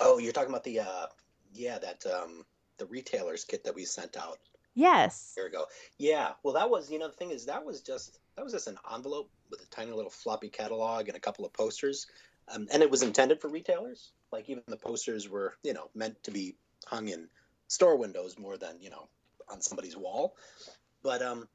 Oh, 0.00 0.18
you're 0.18 0.32
talking 0.32 0.48
about 0.48 0.64
the 0.64 0.80
uh 0.80 1.06
yeah, 1.52 1.78
that 1.78 2.04
um 2.06 2.44
the 2.78 2.86
retailers 2.86 3.44
kit 3.44 3.64
that 3.64 3.74
we 3.74 3.84
sent 3.84 4.16
out 4.16 4.38
Yes. 4.80 5.34
a 5.36 5.40
year 5.40 5.48
ago. 5.48 5.66
Yeah. 5.98 6.32
Well 6.42 6.54
that 6.54 6.70
was 6.70 6.90
you 6.90 6.98
know 6.98 7.08
the 7.08 7.14
thing 7.14 7.30
is 7.30 7.46
that 7.46 7.64
was 7.64 7.82
just 7.82 8.18
that 8.36 8.42
was 8.42 8.52
just 8.52 8.66
an 8.66 8.78
envelope 8.94 9.30
with 9.50 9.60
a 9.60 9.66
tiny 9.66 9.92
little 9.92 10.10
floppy 10.10 10.48
catalog 10.48 11.08
and 11.08 11.16
a 11.16 11.20
couple 11.20 11.44
of 11.44 11.52
posters. 11.52 12.06
Um, 12.48 12.66
and 12.72 12.82
it 12.82 12.90
was 12.90 13.02
intended 13.02 13.40
for 13.40 13.48
retailers. 13.48 14.12
Like 14.32 14.48
even 14.48 14.62
the 14.66 14.76
posters 14.76 15.28
were, 15.28 15.54
you 15.62 15.74
know, 15.74 15.90
meant 15.94 16.22
to 16.24 16.30
be 16.30 16.56
hung 16.86 17.08
in 17.08 17.28
store 17.68 17.96
windows 17.96 18.38
more 18.38 18.56
than, 18.56 18.80
you 18.80 18.90
know, 18.90 19.08
on 19.50 19.60
somebody's 19.60 19.96
wall. 19.96 20.34
But 21.02 21.20
um 21.20 21.46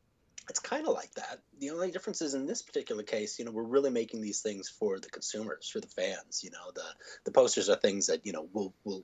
it's 0.47 0.59
kind 0.59 0.87
of 0.87 0.93
like 0.93 1.11
that. 1.15 1.39
The 1.59 1.71
only 1.71 1.89
difference 1.89 2.21
is 2.21 2.35
in 2.35 2.45
this 2.45 2.61
particular 2.61 3.01
case, 3.01 3.39
you 3.39 3.45
know, 3.45 3.51
we're 3.51 3.63
really 3.63 3.89
making 3.89 4.21
these 4.21 4.41
things 4.41 4.69
for 4.69 4.99
the 4.99 5.09
consumers, 5.09 5.67
for 5.67 5.79
the 5.79 5.87
fans. 5.87 6.43
You 6.43 6.51
know, 6.51 6.71
the 6.75 6.85
the 7.23 7.31
posters 7.31 7.69
are 7.69 7.75
things 7.75 8.05
that 8.07 8.23
you 8.23 8.33
know 8.33 8.47
will 8.53 8.75
will 8.83 9.03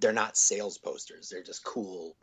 they're 0.00 0.12
not 0.12 0.36
sales 0.36 0.76
posters. 0.76 1.30
They're 1.30 1.42
just 1.42 1.64
cool 1.64 2.14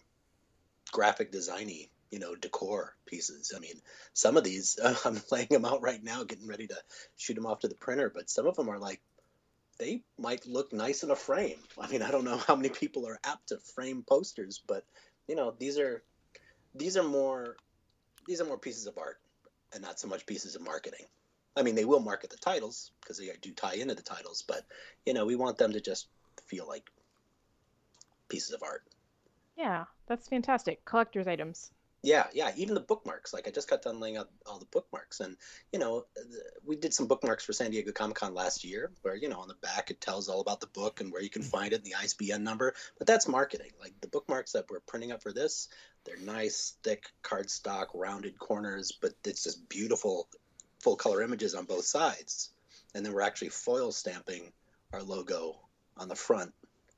graphic 0.92 1.32
designy, 1.32 1.90
you 2.10 2.20
know, 2.20 2.36
decor 2.36 2.96
pieces. 3.06 3.54
I 3.56 3.60
mean, 3.60 3.82
some 4.14 4.38
of 4.38 4.44
these 4.44 4.80
uh, 4.82 4.96
I'm 5.06 5.22
laying 5.32 5.48
them 5.50 5.66
out 5.66 5.82
right 5.82 6.04
now, 6.04 6.24
getting 6.24 6.48
ready 6.48 6.68
to 6.68 6.78
shoot 7.18 7.36
them 7.36 7.46
off 7.46 7.60
to 7.60 7.68
the 7.68 7.76
printer. 7.76 8.12
But 8.14 8.30
some 8.30 8.48
of 8.48 8.56
them 8.56 8.70
are 8.70 8.80
like 8.80 9.02
they 9.80 10.04
might 10.20 10.46
look 10.46 10.72
nice 10.74 11.04
in 11.04 11.10
a 11.10 11.16
frame. 11.16 11.58
I 11.80 11.88
mean, 11.88 12.04
I 12.04 12.12
don't 12.12 12.26
know 12.26 12.38
how 12.48 12.56
many 12.56 12.70
people 12.70 13.08
are 13.08 13.20
apt 13.24 13.50
to 13.50 13.58
frame 13.58 14.04
posters, 14.08 14.62
but 14.66 14.86
you 15.28 15.36
know, 15.36 15.54
these 15.58 15.80
are 15.80 16.04
these 16.76 16.98
are 16.98 17.04
more 17.04 17.56
these 18.28 18.42
are 18.42 18.46
more 18.46 18.60
pieces 18.60 18.88
of 18.88 18.98
art 18.98 19.20
and 19.74 19.82
not 19.82 20.00
so 20.00 20.08
much 20.08 20.26
pieces 20.26 20.56
of 20.56 20.62
marketing. 20.62 21.06
I 21.56 21.64
mean, 21.64 21.76
they 21.76 21.86
will 21.86 22.00
market 22.00 22.30
the 22.30 22.38
titles 22.38 22.92
because 23.02 23.18
they 23.18 23.30
do 23.42 23.52
tie 23.52 23.76
into 23.76 23.96
the 23.96 24.02
titles, 24.02 24.44
but 24.48 24.64
you 25.06 25.14
know, 25.14 25.26
we 25.26 25.36
want 25.36 25.58
them 25.58 25.74
to 25.74 25.82
just 25.82 26.08
feel 26.46 26.68
like 26.68 26.90
pieces 28.30 28.52
of 28.52 28.64
art. 28.64 28.84
Yeah, 29.62 29.86
that's 30.08 30.28
fantastic. 30.28 30.84
Collector's 30.86 31.28
items. 31.28 31.70
Yeah, 32.02 32.26
yeah, 32.34 32.50
even 32.58 32.74
the 32.74 32.80
bookmarks. 32.80 33.32
Like 33.32 33.48
I 33.48 33.52
just 33.52 33.70
got 33.70 33.84
done 33.84 34.00
laying 34.00 34.18
out 34.18 34.28
all 34.48 34.58
the 34.58 34.66
bookmarks, 34.66 35.20
and 35.20 35.38
you 35.72 35.78
know, 35.78 36.08
we 36.66 36.76
did 36.76 36.96
some 36.96 37.06
bookmarks 37.06 37.46
for 37.46 37.54
San 37.54 37.70
Diego 37.70 37.92
Comic 37.92 38.16
Con 38.16 38.34
last 38.34 38.64
year, 38.64 38.92
where 39.04 39.16
you 39.16 39.30
know 39.30 39.40
on 39.40 39.48
the 39.48 39.54
back 39.54 39.92
it 39.92 40.02
tells 40.02 40.30
all 40.30 40.42
about 40.42 40.62
the 40.62 40.68
book 40.68 41.00
and 41.00 41.12
where 41.12 41.22
you 41.22 41.30
can 41.30 41.44
find 41.44 41.74
it, 41.74 41.76
and 41.76 41.86
the 41.86 41.94
ISBN 41.94 42.44
number. 42.44 42.74
But 42.98 43.06
that's 43.06 43.28
marketing. 43.28 43.70
Like 43.80 43.94
the 44.02 44.08
bookmarks 44.08 44.54
that 44.54 44.66
we're 44.68 44.80
printing 44.80 45.12
up 45.12 45.22
for 45.22 45.32
this, 45.32 45.68
they're 46.06 46.18
nice, 46.18 46.74
thick 46.82 47.04
cardstock, 47.22 47.90
rounded 47.94 48.40
corners, 48.40 48.92
but 48.92 49.14
it's 49.24 49.44
just 49.44 49.70
beautiful, 49.70 50.28
full 50.80 50.96
color 50.96 51.22
images 51.22 51.54
on 51.54 51.66
both 51.66 51.86
sides. 51.86 52.50
And 52.96 53.06
then 53.06 53.14
we're 53.14 53.22
actually 53.22 53.50
foil 53.50 53.92
stamping 53.92 54.54
our 54.92 55.04
logo 55.04 55.60
on 55.98 56.08
the 56.08 56.16
front 56.16 56.52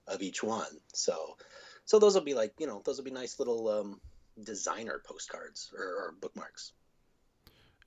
of 0.07 0.21
each 0.21 0.41
one. 0.41 0.79
So, 0.93 1.35
so 1.85 1.99
those 1.99 2.13
will 2.15 2.21
be 2.21 2.33
like 2.33 2.53
you 2.59 2.67
know 2.67 2.81
those 2.85 2.97
will 2.97 3.05
be 3.05 3.11
nice 3.11 3.39
little. 3.39 3.69
Um, 3.69 4.01
designer 4.41 5.01
postcards 5.05 5.71
or, 5.77 5.83
or 5.83 6.15
bookmarks. 6.19 6.73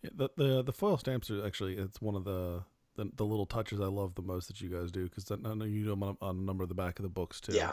Yeah, 0.03 0.11
the, 0.15 0.29
the 0.37 0.63
the 0.63 0.73
foil 0.73 0.99
stamps 0.99 1.31
are 1.31 1.45
actually 1.47 1.77
it's 1.77 2.01
one 2.01 2.15
of 2.15 2.25
the 2.25 2.63
the, 2.97 3.11
the 3.17 3.25
little 3.25 3.47
touches 3.47 3.81
I 3.81 3.87
love 3.87 4.15
the 4.15 4.23
most 4.23 4.49
that 4.49 4.61
you 4.61 4.69
guys 4.69 4.91
do 4.91 5.05
because 5.05 5.31
I 5.31 5.55
know 5.55 5.65
you 5.65 5.85
do 5.85 5.91
them 5.91 6.03
on, 6.03 6.17
on 6.21 6.39
a 6.39 6.43
number 6.43 6.63
of 6.63 6.69
the 6.69 6.75
back 6.75 6.99
of 6.99 7.03
the 7.03 7.09
books 7.09 7.41
too. 7.41 7.53
Yeah, 7.53 7.73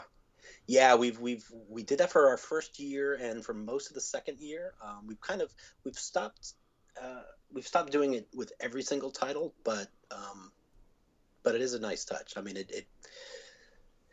yeah, 0.66 0.94
we've 0.94 1.18
we've 1.20 1.44
we 1.68 1.82
did 1.82 1.98
that 1.98 2.10
for 2.10 2.28
our 2.28 2.36
first 2.36 2.78
year 2.78 3.14
and 3.14 3.44
for 3.44 3.54
most 3.54 3.88
of 3.88 3.94
the 3.94 4.00
second 4.00 4.40
year. 4.40 4.74
Um, 4.82 5.06
we've 5.06 5.20
kind 5.20 5.42
of 5.42 5.54
we've 5.84 5.98
stopped 5.98 6.54
uh, 7.00 7.22
we've 7.52 7.66
stopped 7.66 7.92
doing 7.92 8.14
it 8.14 8.28
with 8.34 8.52
every 8.60 8.82
single 8.82 9.10
title, 9.10 9.54
but 9.64 9.88
um, 10.10 10.50
but 11.42 11.54
it 11.54 11.60
is 11.60 11.74
a 11.74 11.80
nice 11.80 12.04
touch. 12.04 12.34
I 12.36 12.40
mean, 12.40 12.56
it, 12.56 12.70
it, 12.70 12.86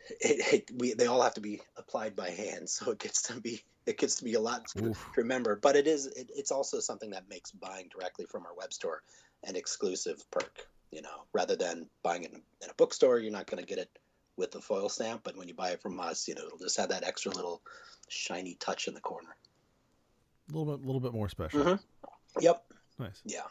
it, 0.10 0.53
it 0.53 0.72
we 0.75 0.93
they 0.93 1.08
all 1.08 1.22
have 1.22 1.36
to 1.36 1.41
be 1.41 1.62
applied 1.77 2.15
by 2.15 2.29
hand, 2.29 2.70
so 2.70 2.91
it 2.91 3.00
gets 3.00 3.22
to 3.24 3.39
be 3.39 3.63
it 3.86 3.98
gets 3.98 4.15
to 4.15 4.24
be 4.24 4.34
a 4.34 4.39
lot 4.39 4.67
to 4.67 4.86
Oof. 4.86 5.10
remember. 5.15 5.55
But 5.55 5.75
it 5.75 5.88
is 5.88 6.08
it, 6.08 6.29
it's 6.36 6.51
also 6.51 6.79
something 6.79 7.12
that 7.12 7.29
makes 7.29 7.51
buying 7.51 7.89
directly 7.89 8.25
from 8.25 8.46
our 8.46 8.53
web 8.55 8.74
store 8.74 9.01
an 9.43 9.55
exclusive 9.55 10.24
perk. 10.31 10.67
You 10.91 11.01
know, 11.01 11.24
rather 11.31 11.55
than 11.55 11.88
buying 12.03 12.24
it 12.24 12.34
in, 12.34 12.41
in 12.62 12.70
a 12.70 12.74
bookstore, 12.74 13.20
you're 13.20 13.31
not 13.31 13.48
going 13.48 13.63
to 13.63 13.67
get 13.67 13.77
it 13.77 13.89
with 14.36 14.51
the 14.51 14.60
foil 14.60 14.89
stamp. 14.89 15.22
But 15.24 15.38
when 15.38 15.48
you 15.48 15.53
buy 15.53 15.70
it 15.70 15.81
from 15.81 16.00
us, 16.01 16.27
you 16.27 16.36
know, 16.36 16.46
it'll 16.46 16.58
just 16.58 16.77
have 16.77 16.89
that 16.89 17.05
extra 17.05 17.31
little 17.31 17.62
shiny 18.10 18.55
touch 18.55 18.89
in 18.89 18.93
the 18.93 19.00
corner. 19.00 19.29
A 20.50 20.58
little 20.58 20.75
bit, 20.75 20.86
little 20.86 21.00
bit 21.00 21.13
more 21.13 21.29
special. 21.29 21.63
Mhm. 21.63 21.79
Yep. 22.41 22.65
Nice. 23.00 23.22
Yeah. 23.24 23.43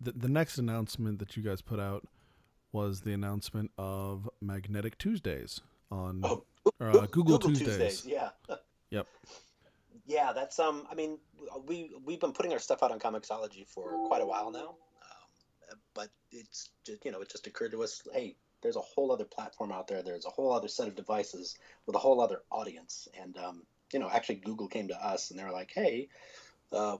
The, 0.00 0.12
the 0.12 0.28
next 0.28 0.58
announcement 0.58 1.18
that 1.18 1.36
you 1.36 1.42
guys 1.42 1.62
put 1.62 1.80
out 1.80 2.06
was 2.72 3.00
the 3.00 3.12
announcement 3.12 3.70
of 3.78 4.28
Magnetic 4.40 4.98
Tuesdays 4.98 5.60
on 5.90 6.20
Oh, 6.24 6.44
or, 6.80 6.90
uh, 6.90 7.06
Google, 7.06 7.38
Tuesdays. 7.38 8.04
Yeah. 8.06 8.30
Yep. 8.90 9.06
Yeah, 10.06 10.32
that's 10.32 10.58
um. 10.58 10.86
I 10.90 10.94
mean, 10.94 11.18
we 11.66 11.90
we've 12.06 12.18
been 12.18 12.32
putting 12.32 12.54
our 12.54 12.58
stuff 12.58 12.82
out 12.82 12.90
on 12.90 12.98
Comixology 12.98 13.66
for 13.66 14.08
quite 14.08 14.22
a 14.22 14.26
while 14.26 14.50
now, 14.50 14.76
um, 15.70 15.78
but 15.92 16.08
it's 16.32 16.70
just 16.86 17.04
you 17.04 17.12
know 17.12 17.20
it 17.20 17.30
just 17.30 17.46
occurred 17.46 17.72
to 17.72 17.82
us, 17.82 18.00
hey, 18.14 18.34
there's 18.62 18.76
a 18.76 18.80
whole 18.80 19.12
other 19.12 19.26
platform 19.26 19.72
out 19.72 19.88
there. 19.88 20.02
There's 20.02 20.24
a 20.24 20.30
whole 20.30 20.54
other 20.54 20.68
set 20.68 20.88
of 20.88 20.96
devices 20.96 21.58
with 21.84 21.96
a 21.96 21.98
whole 21.98 22.18
other 22.22 22.40
audience, 22.50 23.08
and 23.20 23.36
um, 23.36 23.62
you 23.92 23.98
know, 23.98 24.08
actually, 24.10 24.36
Google 24.36 24.68
came 24.68 24.88
to 24.88 24.96
us 25.06 25.30
and 25.30 25.38
they 25.38 25.44
were 25.44 25.52
like, 25.52 25.70
hey. 25.74 26.08
Uh, 26.72 26.96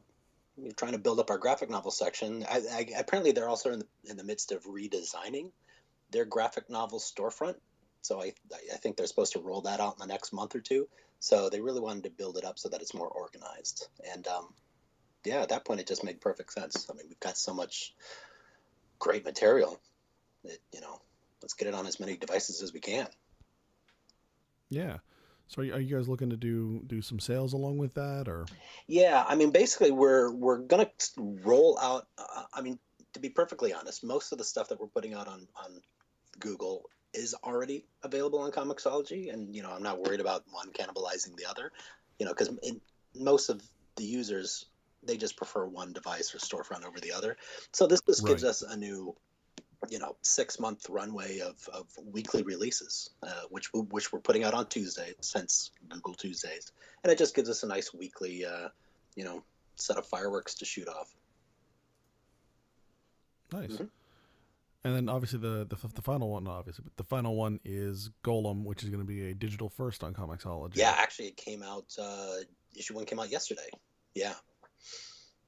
trying 0.76 0.92
to 0.92 0.98
build 0.98 1.20
up 1.20 1.30
our 1.30 1.38
graphic 1.38 1.70
novel 1.70 1.90
section. 1.90 2.44
I, 2.48 2.60
I, 2.72 2.86
apparently, 2.98 3.32
they're 3.32 3.48
also 3.48 3.72
in 3.72 3.78
the, 3.80 3.86
in 4.10 4.16
the 4.16 4.24
midst 4.24 4.52
of 4.52 4.64
redesigning 4.64 5.50
their 6.10 6.24
graphic 6.24 6.70
novel 6.70 6.98
storefront. 6.98 7.56
So 8.02 8.22
I, 8.22 8.32
I 8.72 8.76
think 8.76 8.96
they're 8.96 9.06
supposed 9.06 9.32
to 9.32 9.40
roll 9.40 9.62
that 9.62 9.80
out 9.80 9.94
in 9.94 10.06
the 10.06 10.12
next 10.12 10.32
month 10.32 10.54
or 10.54 10.60
two. 10.60 10.88
So 11.20 11.50
they 11.50 11.60
really 11.60 11.80
wanted 11.80 12.04
to 12.04 12.10
build 12.10 12.38
it 12.38 12.44
up 12.44 12.58
so 12.58 12.68
that 12.68 12.80
it's 12.80 12.94
more 12.94 13.08
organized. 13.08 13.88
And 14.14 14.26
um, 14.28 14.52
yeah, 15.24 15.42
at 15.42 15.48
that 15.50 15.64
point, 15.64 15.80
it 15.80 15.86
just 15.86 16.04
made 16.04 16.20
perfect 16.20 16.52
sense. 16.52 16.86
I 16.90 16.94
mean, 16.94 17.06
we've 17.08 17.20
got 17.20 17.36
so 17.36 17.52
much 17.52 17.94
great 18.98 19.24
material 19.24 19.80
that, 20.44 20.58
you 20.72 20.80
know, 20.80 21.00
let's 21.42 21.54
get 21.54 21.68
it 21.68 21.74
on 21.74 21.86
as 21.86 22.00
many 22.00 22.16
devices 22.16 22.62
as 22.62 22.72
we 22.72 22.80
can. 22.80 23.08
Yeah. 24.70 24.98
So 25.48 25.62
are 25.62 25.64
you, 25.64 25.74
are 25.74 25.80
you 25.80 25.96
guys 25.96 26.08
looking 26.08 26.30
to 26.30 26.36
do 26.36 26.82
do 26.86 27.02
some 27.02 27.18
sales 27.18 27.54
along 27.54 27.78
with 27.78 27.94
that, 27.94 28.28
or 28.28 28.46
Yeah, 28.86 29.24
I 29.26 29.34
mean, 29.34 29.50
basically, 29.50 29.90
we're 29.90 30.30
we're 30.30 30.58
gonna 30.58 30.90
roll 31.16 31.78
out. 31.80 32.06
Uh, 32.18 32.44
I 32.52 32.60
mean, 32.60 32.78
to 33.14 33.20
be 33.20 33.30
perfectly 33.30 33.72
honest, 33.72 34.04
most 34.04 34.32
of 34.32 34.38
the 34.38 34.44
stuff 34.44 34.68
that 34.68 34.78
we're 34.80 34.88
putting 34.88 35.14
out 35.14 35.26
on 35.26 35.48
on 35.56 35.80
Google 36.38 36.90
is 37.14 37.34
already 37.42 37.86
available 38.02 38.38
on 38.40 38.50
Comixology, 38.52 39.32
and 39.32 39.54
you 39.54 39.62
know, 39.62 39.70
I'm 39.70 39.82
not 39.82 40.00
worried 40.00 40.20
about 40.20 40.44
one 40.50 40.70
cannibalizing 40.70 41.34
the 41.36 41.46
other. 41.48 41.72
You 42.18 42.26
know, 42.26 42.32
because 42.32 42.50
most 43.14 43.48
of 43.48 43.62
the 43.96 44.04
users 44.04 44.66
they 45.02 45.16
just 45.16 45.36
prefer 45.36 45.64
one 45.64 45.92
device 45.92 46.34
or 46.34 46.38
storefront 46.38 46.84
over 46.84 47.00
the 47.00 47.12
other. 47.12 47.36
So 47.72 47.86
this 47.86 48.00
just 48.02 48.26
gives 48.26 48.44
us 48.44 48.62
a 48.62 48.76
new, 48.76 49.14
you 49.90 49.98
know, 49.98 50.16
six 50.22 50.58
month 50.58 50.88
runway 50.88 51.38
of, 51.38 51.56
of 51.72 51.86
weekly 52.04 52.42
releases, 52.42 53.10
uh, 53.22 53.42
which 53.50 53.72
we, 53.72 53.80
which 53.80 54.12
we're 54.12 54.20
putting 54.20 54.44
out 54.44 54.54
on 54.54 54.66
Tuesdays, 54.66 55.14
since 55.20 55.70
Google 55.88 56.14
Tuesdays, 56.14 56.72
and 57.02 57.12
it 57.12 57.18
just 57.18 57.34
gives 57.34 57.48
us 57.48 57.62
a 57.62 57.66
nice 57.66 57.94
weekly, 57.94 58.44
uh, 58.44 58.68
you 59.14 59.24
know, 59.24 59.44
set 59.76 59.96
of 59.96 60.06
fireworks 60.06 60.56
to 60.56 60.64
shoot 60.64 60.88
off. 60.88 61.14
nice? 63.52 63.70
Mhm. 63.70 63.88
And 64.84 64.94
then 64.94 65.08
obviously 65.08 65.40
the, 65.40 65.66
the 65.68 65.76
the 65.94 66.02
final 66.02 66.30
one, 66.30 66.46
obviously, 66.46 66.84
but 66.84 66.96
the 66.96 67.04
final 67.04 67.34
one 67.34 67.58
is 67.64 68.10
Golem, 68.22 68.64
which 68.64 68.84
is 68.84 68.90
going 68.90 69.02
to 69.02 69.06
be 69.06 69.30
a 69.30 69.34
digital 69.34 69.68
first 69.68 70.04
on 70.04 70.14
Comixology. 70.14 70.76
Yeah, 70.76 70.94
actually, 70.96 71.28
it 71.28 71.36
came 71.36 71.62
out. 71.62 71.86
Uh, 72.00 72.36
issue 72.76 72.94
one 72.94 73.04
came 73.04 73.18
out 73.18 73.30
yesterday. 73.30 73.68
Yeah, 74.14 74.34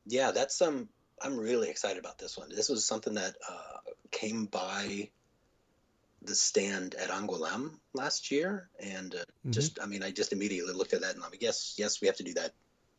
yeah, 0.04 0.32
that's 0.32 0.60
um. 0.60 0.88
I'm 1.20 1.36
really 1.36 1.68
excited 1.68 1.98
about 1.98 2.18
this 2.18 2.36
one. 2.38 2.48
This 2.48 2.68
was 2.68 2.84
something 2.84 3.14
that 3.14 3.34
uh, 3.48 3.78
came 4.10 4.46
by 4.46 5.10
the 6.22 6.34
stand 6.34 6.94
at 6.94 7.08
Angoulême 7.10 7.78
last 7.94 8.30
year, 8.30 8.68
and 8.78 9.14
uh, 9.14 9.24
Mhm. 9.46 9.52
just 9.52 9.78
I 9.80 9.86
mean, 9.86 10.02
I 10.02 10.10
just 10.10 10.32
immediately 10.32 10.74
looked 10.74 10.92
at 10.92 11.00
that 11.02 11.14
and 11.14 11.24
I'm 11.24 11.30
like, 11.30 11.42
yes, 11.42 11.74
yes, 11.78 12.00
we 12.00 12.06
have 12.06 12.16
to 12.16 12.22
do 12.24 12.34
that 12.34 12.52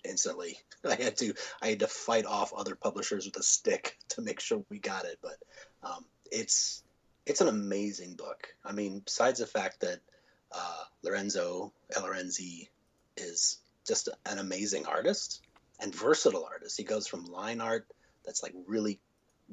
instantly. 0.04 0.58
I 0.86 0.96
had 0.96 1.18
to 1.18 1.34
I 1.62 1.70
had 1.70 1.80
to 1.80 1.88
fight 1.88 2.26
off 2.26 2.54
other 2.54 2.76
publishers 2.76 3.26
with 3.26 3.38
a 3.38 3.44
stick 3.44 3.98
to 4.10 4.22
make 4.22 4.40
sure 4.40 4.64
we 4.70 4.80
got 4.80 5.06
it, 5.06 5.20
but 5.22 5.38
um, 5.84 6.06
it's 6.32 6.84
it's 7.26 7.42
an 7.42 7.48
amazing 7.48 8.16
book. 8.16 8.48
I 8.66 8.72
mean, 8.72 9.00
besides 9.06 9.40
the 9.40 9.48
fact 9.48 9.82
that 9.82 10.00
uh, 10.52 10.84
Lorenzo 11.04 11.72
Lorenzi 11.96 12.70
is 13.18 13.60
just 13.88 14.10
an 14.26 14.38
amazing 14.40 14.86
artist 14.86 15.42
and 15.80 15.94
versatile 15.94 16.46
artist. 16.46 16.78
He 16.78 16.84
goes 16.84 17.08
from 17.08 17.26
line 17.26 17.62
art 17.62 17.88
that's 18.26 18.44
like 18.44 18.54
really 18.68 19.00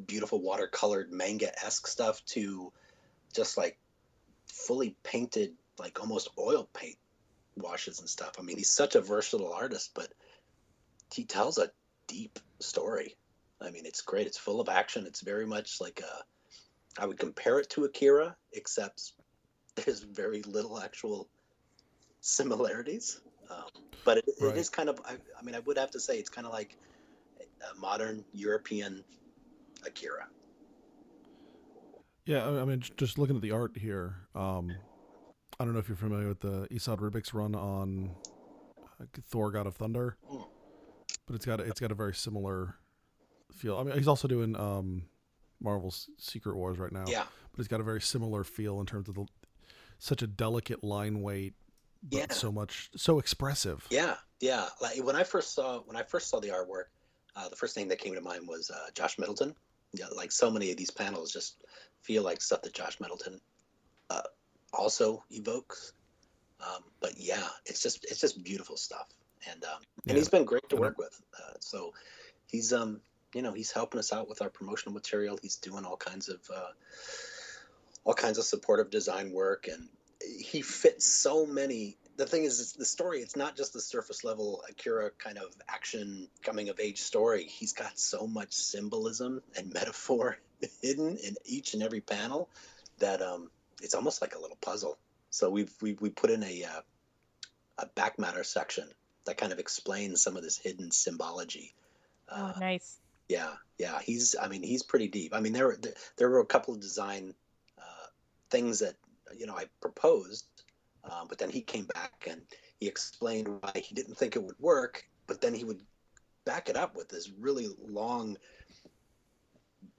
beautiful 0.07 0.41
watercolored 0.41 1.11
manga 1.11 1.51
esque 1.65 1.87
stuff 1.87 2.25
to 2.27 2.73
just 3.35 3.57
like 3.57 3.79
fully 4.47 4.97
painted, 5.03 5.53
like 5.79 6.01
almost 6.01 6.31
oil 6.39 6.69
paint 6.75 6.97
washes 7.57 8.01
and 8.01 8.09
stuff. 8.09 8.33
I 8.39 8.43
mean, 8.43 8.57
he's 8.57 8.71
such 8.71 8.95
a 8.95 9.01
versatile 9.01 9.53
artist, 9.53 9.91
but 9.95 10.13
he 11.13 11.25
tells 11.25 11.59
a 11.59 11.71
deep 12.07 12.39
story. 12.61 13.17
I 13.61 13.71
mean, 13.71 13.87
it's 13.87 14.03
great. 14.03 14.27
It's 14.27 14.39
full 14.39 14.61
of 14.61 14.69
action. 14.69 15.07
It's 15.07 15.21
very 15.21 15.47
much 15.47 15.81
like 15.81 16.01
a, 16.01 17.03
I 17.03 17.07
would 17.07 17.19
compare 17.19 17.59
it 17.59 17.71
to 17.71 17.85
Akira, 17.85 18.37
except 18.53 19.13
there's 19.77 20.01
very 20.01 20.43
little 20.43 20.81
actual 20.81 21.29
similarities. 22.21 23.21
Um, 23.51 23.65
but 24.05 24.19
it, 24.19 24.25
Right. 24.41 24.57
it 24.57 24.61
is 24.61 24.69
kind 24.69 24.89
of, 24.89 25.01
I, 25.05 25.15
I 25.15 25.45
mean, 25.45 25.55
I 25.55 25.61
would 25.61 25.79
have 25.79 25.91
to 25.93 26.01
say 26.01 26.19
it's 26.19 26.29
kind 26.29 26.47
of 26.47 26.53
like 26.53 26.77
modern 27.79 28.25
European 28.33 29.05
Akira. 29.87 30.27
Yeah, 32.25 32.47
I 32.47 32.65
mean, 32.65 32.83
just 32.97 33.19
looking 33.19 33.37
at 33.37 33.43
the 33.43 33.53
art 33.53 33.77
here, 33.77 34.17
um, 34.35 34.75
I 35.59 35.65
don't 35.65 35.73
know 35.73 35.79
if 35.79 35.89
you're 35.89 35.97
familiar 35.97 36.29
with 36.29 36.41
the 36.41 36.67
Esad 36.71 36.99
Ribić's 36.99 37.33
run 37.33 37.55
on 37.55 38.15
uh, 39.01 39.05
Thor: 39.31 39.51
God 39.51 39.67
of 39.67 39.75
Thunder, 39.77 40.17
Mm. 40.31 40.47
but 41.27 41.37
it's 41.37 41.47
got 41.47 41.61
a, 41.61 41.63
it's 41.65 41.81
got 41.81 41.91
a 41.91 41.95
very 41.95 42.15
similar 42.15 42.75
feel. 43.53 43.79
I 43.79 43.83
mean, 43.85 43.97
he's 43.97 44.09
also 44.09 44.29
doing 44.29 44.55
um, 44.57 45.05
Marvel's 45.61 46.11
Secret 46.19 46.55
Wars 46.55 46.79
right 46.79 46.93
now, 46.93 47.05
Yeah. 47.09 47.25
but 47.53 47.61
it's 47.61 47.69
got 47.69 47.81
a 47.81 47.85
very 47.85 48.01
similar 48.03 48.45
feel 48.45 48.79
in 48.81 48.87
terms 48.87 49.09
of 49.09 49.15
the 49.15 49.27
such 49.99 50.21
a 50.23 50.27
delicate 50.27 50.85
line 50.85 51.23
weight, 51.23 51.55
but 52.03 52.17
Yeah. 52.19 52.27
so 52.31 52.53
much 52.53 52.91
so 52.95 53.19
expressive. 53.19 53.87
Yeah, 53.91 54.17
yeah. 54.41 54.69
Like 54.83 55.03
when 55.03 55.17
I 55.17 55.25
first 55.25 55.55
saw 55.55 55.81
when 55.81 55.97
I 55.97 56.03
first 56.03 56.29
saw 56.29 56.41
the 56.41 56.49
artwork, 56.49 56.85
uh, 57.39 57.49
the 57.49 57.57
first 57.57 57.75
thing 57.75 57.89
that 57.89 58.01
came 58.01 58.15
to 58.15 58.21
mind 58.21 58.49
was 58.49 58.71
uh, 58.71 58.91
Josh 58.95 59.19
Middleton. 59.19 59.55
Yeah, 59.93 60.07
like 60.15 60.33
so 60.33 60.51
many 60.51 60.71
of 60.71 60.77
these 60.77 60.91
panels 60.91 61.33
just 61.33 61.57
feel 62.03 62.23
like 62.23 62.43
stuff 62.43 62.63
that 62.63 62.75
Josh 62.75 62.99
Middleton 63.01 63.41
uh, 64.11 64.23
also 64.73 65.23
evokes. 65.31 65.93
Um, 66.61 66.83
but 67.01 67.13
yeah, 67.17 67.47
it's 67.65 67.81
just 67.83 68.05
it's 68.05 68.21
just 68.21 68.43
beautiful 68.43 68.77
stuff, 68.77 69.07
and 69.51 69.63
um, 69.65 69.81
Yeah. 70.05 70.11
and 70.11 70.19
he's 70.19 70.29
been 70.29 70.45
great 70.45 70.69
to 70.71 70.77
work 70.77 70.99
with. 70.99 71.19
Uh, 71.39 71.55
so 71.61 71.95
he's 72.51 72.73
um 72.73 73.01
you 73.35 73.43
know 73.43 73.53
he's 73.53 73.71
helping 73.71 74.01
us 74.01 74.13
out 74.13 74.29
with 74.29 74.43
our 74.43 74.51
promotional 74.51 74.93
material. 74.93 75.39
He's 75.41 75.57
doing 75.57 75.85
all 75.85 75.97
kinds 75.97 76.29
of 76.29 76.41
uh, 76.55 76.73
all 78.05 78.15
kinds 78.15 78.39
of 78.39 78.45
supportive 78.45 78.91
design 78.91 79.33
work, 79.33 79.69
and 79.73 79.89
he 80.21 80.63
fits 80.63 81.07
so 81.07 81.47
many. 81.47 81.97
The 82.19 82.27
thing 82.27 82.45
is, 82.45 82.73
the 82.73 82.85
story. 82.85 83.21
It's 83.21 83.37
not 83.37 83.57
just 83.57 83.73
the 83.73 83.81
surface 83.81 84.25
level 84.25 84.63
Akira 84.69 85.11
kind 85.19 85.39
of 85.39 85.55
action 85.69 86.29
coming 86.43 86.69
of 86.69 86.81
age 86.81 87.01
story. 87.01 87.45
He's 87.45 87.73
got 87.73 87.99
so 87.99 88.27
much 88.27 88.53
symbolism 88.53 89.41
and 89.57 89.73
metaphor 89.73 90.37
hidden 90.83 91.17
in 91.17 91.37
each 91.45 91.75
and 91.75 91.83
every 91.83 92.01
panel 92.01 92.49
that 92.99 93.23
um, 93.23 93.51
it's 93.81 93.95
almost 93.95 94.21
like 94.21 94.35
a 94.35 94.41
little 94.41 94.59
puzzle. 94.61 94.99
So 95.31 95.49
we've 95.49 95.73
we, 95.81 95.95
we 96.01 96.11
put 96.11 96.31
in 96.31 96.43
a 96.43 96.65
uh, 96.65 96.81
a 97.79 97.87
back 97.87 98.19
matter 98.19 98.43
section 98.43 98.89
that 99.25 99.37
kind 99.39 99.53
of 99.53 99.61
explains 99.61 100.21
some 100.21 100.37
of 100.37 100.43
this 100.43 100.59
hidden 100.59 100.91
symbology. 100.91 101.75
Uh, 102.29 102.53
Oh, 102.57 102.61
nice. 102.61 102.99
yeah, 103.29 103.53
yeah, 103.79 104.01
he's. 104.03 104.35
I 104.41 104.49
mean, 104.49 104.63
he's 104.65 104.83
pretty 104.83 105.07
deep. 105.09 105.33
I 105.35 105.41
mean, 105.41 105.53
there 105.53 105.67
were 105.69 105.79
there 106.17 106.29
were 106.29 106.41
a 106.41 106.47
couple 106.47 106.75
of 106.75 106.81
design 106.81 107.35
uh, 107.79 108.07
things 108.51 108.81
that 108.81 108.95
you 109.39 109.47
know 109.47 109.55
I 109.55 109.67
proposed, 109.81 110.47
um, 111.11 111.27
but 111.29 111.39
then 111.39 111.51
he 111.51 111.61
came 111.61 111.87
back 111.87 112.27
and 112.29 112.43
he 112.79 112.87
explained 112.87 113.49
why 113.49 113.73
he 113.75 113.95
didn't 113.95 114.17
think 114.17 114.37
it 114.37 114.43
would 114.43 114.59
work. 114.59 115.05
But 115.27 115.41
then 115.41 115.55
he 115.55 115.65
would 115.65 115.83
back 116.45 116.69
it 116.69 116.77
up 116.77 116.97
with 116.97 117.09
this 117.09 117.31
really 117.39 117.69
long, 117.87 118.37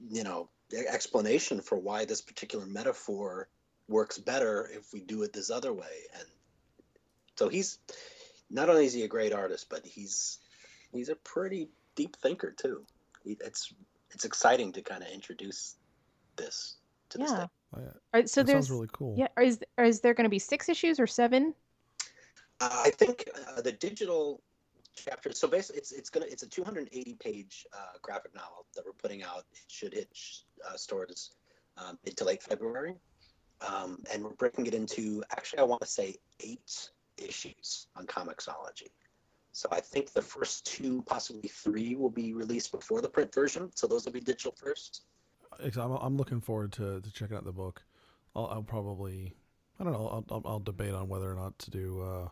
you 0.10 0.24
know, 0.24 0.50
explanation 0.74 1.62
for 1.62 1.78
why 1.78 2.06
this 2.06 2.22
particular 2.22 2.66
metaphor 2.66 3.50
works 3.88 4.18
better 4.18 4.70
if 4.74 4.94
we 4.94 5.01
do 5.01 5.24
it 5.24 5.34
this 5.34 5.50
other 5.50 5.74
way. 5.74 6.08
And 6.18 6.28
so 7.36 7.50
he's 7.50 7.80
not 8.50 8.70
only 8.70 8.86
is 8.86 8.94
he 8.94 9.04
a 9.04 9.08
great 9.08 9.34
artist, 9.34 9.68
but 9.70 9.86
he's 9.86 10.39
he's 10.92 11.10
a 11.10 11.16
pretty 11.16 11.70
deep 11.96 12.16
thinker 12.18 12.51
too. 12.51 12.86
It's 13.25 13.74
it's 14.12 14.25
exciting 14.25 14.74
to 14.74 14.82
kind 14.82 15.04
of 15.04 15.10
introduce 15.10 15.75
this 16.36 16.78
to 17.10 17.20
Yeah. 17.20 17.25
day. 17.25 17.44
Oh, 17.44 17.48
yeah. 17.77 17.85
All 17.85 17.93
right, 18.13 18.29
so 18.29 18.41
that 18.41 18.47
there's 18.47 18.67
sounds 18.67 18.71
really 18.71 18.89
cool. 18.91 19.15
yeah. 19.17 19.27
Is 19.39 19.59
is 19.77 20.01
there 20.01 20.13
going 20.13 20.25
to 20.25 20.29
be 20.29 20.39
six 20.39 20.69
issues 20.69 20.99
or 20.99 21.07
seven? 21.07 21.53
Uh, 22.59 22.83
I 22.85 22.89
think 22.89 23.29
uh, 23.47 23.61
the 23.61 23.71
digital 23.71 24.41
chapter. 24.95 25.31
So 25.33 25.47
basically, 25.47 25.79
it's 25.79 25.91
it's 25.91 26.09
gonna 26.09 26.25
it's 26.29 26.43
a 26.43 26.49
280 26.49 27.15
page 27.15 27.65
uh, 27.73 27.97
graphic 28.01 28.33
novel 28.35 28.65
that 28.75 28.85
we're 28.85 28.93
putting 28.93 29.23
out. 29.23 29.45
It 29.53 29.59
should 29.67 29.93
hit 29.93 30.09
uh, 30.67 30.75
stores 30.75 31.31
um, 31.77 31.97
mid 32.03 32.17
to 32.17 32.25
late 32.25 32.43
February, 32.43 32.95
um, 33.61 34.03
and 34.13 34.23
we're 34.23 34.31
breaking 34.31 34.65
it 34.67 34.73
into 34.73 35.23
actually 35.31 35.59
I 35.59 35.63
want 35.63 35.81
to 35.81 35.88
say 35.88 36.15
eight 36.39 36.89
issues 37.17 37.88
on 37.95 38.05
Comixology. 38.05 38.89
So 39.51 39.67
I 39.71 39.79
think 39.79 40.13
the 40.13 40.21
first 40.21 40.65
two, 40.65 41.01
possibly 41.03 41.49
three, 41.49 41.95
will 41.95 42.11
be 42.11 42.33
released 42.33 42.71
before 42.71 43.01
the 43.01 43.09
print 43.09 43.33
version. 43.33 43.71
So 43.75 43.88
those 43.88 44.05
will 44.05 44.13
be 44.13 44.21
digital 44.21 44.53
first. 44.55 45.03
Ex- 45.63 45.78
I'm, 45.78 45.92
I'm 45.92 46.18
looking 46.18 46.42
forward 46.42 46.72
to, 46.74 47.01
to 47.01 47.12
checking 47.12 47.38
out 47.38 47.46
the 47.46 47.51
book. 47.51 47.84
I'll, 48.36 48.48
I'll 48.48 48.63
probably 48.63 49.34
I 49.80 49.84
don't 49.84 49.94
know. 49.94 50.08
I'll, 50.08 50.25
I'll, 50.30 50.42
I'll 50.46 50.60
debate 50.60 50.94
on 50.94 51.08
whether 51.08 51.32
or 51.32 51.36
not 51.36 51.58
to 51.60 51.72
do 51.72 52.01
uh, 52.01 52.28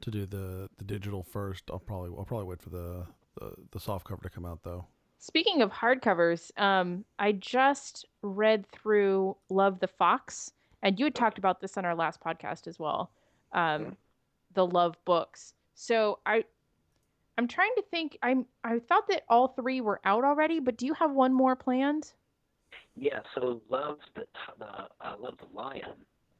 to 0.00 0.10
do 0.10 0.26
the, 0.26 0.68
the 0.78 0.84
digital 0.84 1.22
first. 1.22 1.64
I'll 1.70 1.78
probably 1.78 2.10
I'll 2.16 2.24
probably 2.24 2.46
wait 2.46 2.62
for 2.62 2.70
the, 2.70 3.06
the, 3.38 3.52
the 3.72 3.80
soft 3.80 4.06
cover 4.06 4.22
to 4.22 4.30
come 4.30 4.46
out 4.46 4.62
though. 4.62 4.86
Speaking 5.18 5.62
of 5.62 5.72
hardcovers, 5.72 6.56
um, 6.60 7.04
I 7.18 7.32
just 7.32 8.06
read 8.22 8.66
through 8.70 9.36
Love 9.50 9.80
the 9.80 9.88
Fox, 9.88 10.52
and 10.82 10.98
you 10.98 11.06
had 11.06 11.14
talked 11.14 11.38
about 11.38 11.60
this 11.60 11.76
on 11.76 11.84
our 11.84 11.94
last 11.94 12.20
podcast 12.20 12.68
as 12.68 12.78
well. 12.78 13.10
Um, 13.52 13.96
the 14.54 14.64
Love 14.64 14.96
books. 15.04 15.54
So 15.74 16.20
I, 16.24 16.44
I'm 17.36 17.48
trying 17.48 17.74
to 17.76 17.82
think. 17.90 18.16
I'm 18.22 18.46
I 18.64 18.78
thought 18.78 19.08
that 19.08 19.24
all 19.28 19.48
three 19.48 19.80
were 19.80 20.00
out 20.04 20.24
already, 20.24 20.60
but 20.60 20.78
do 20.78 20.86
you 20.86 20.94
have 20.94 21.10
one 21.10 21.34
more 21.34 21.56
planned? 21.56 22.12
Yeah, 23.00 23.20
so 23.34 23.60
love 23.68 23.98
the 24.14 24.24
the 24.58 24.66
uh, 24.66 25.14
love 25.20 25.34
the 25.38 25.56
lion. 25.56 25.82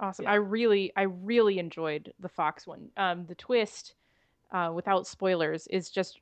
Awesome. 0.01 0.25
Yeah. 0.25 0.33
I 0.33 0.35
really, 0.37 0.93
I 0.97 1.03
really 1.03 1.59
enjoyed 1.59 2.13
the 2.21 2.29
Fox 2.29 2.67
one. 2.67 2.91
Um, 2.97 3.27
the 3.27 3.35
twist, 3.35 3.95
uh, 4.53 4.71
without 4.75 5.07
spoilers, 5.07 5.67
is 5.69 5.91
just 5.91 6.21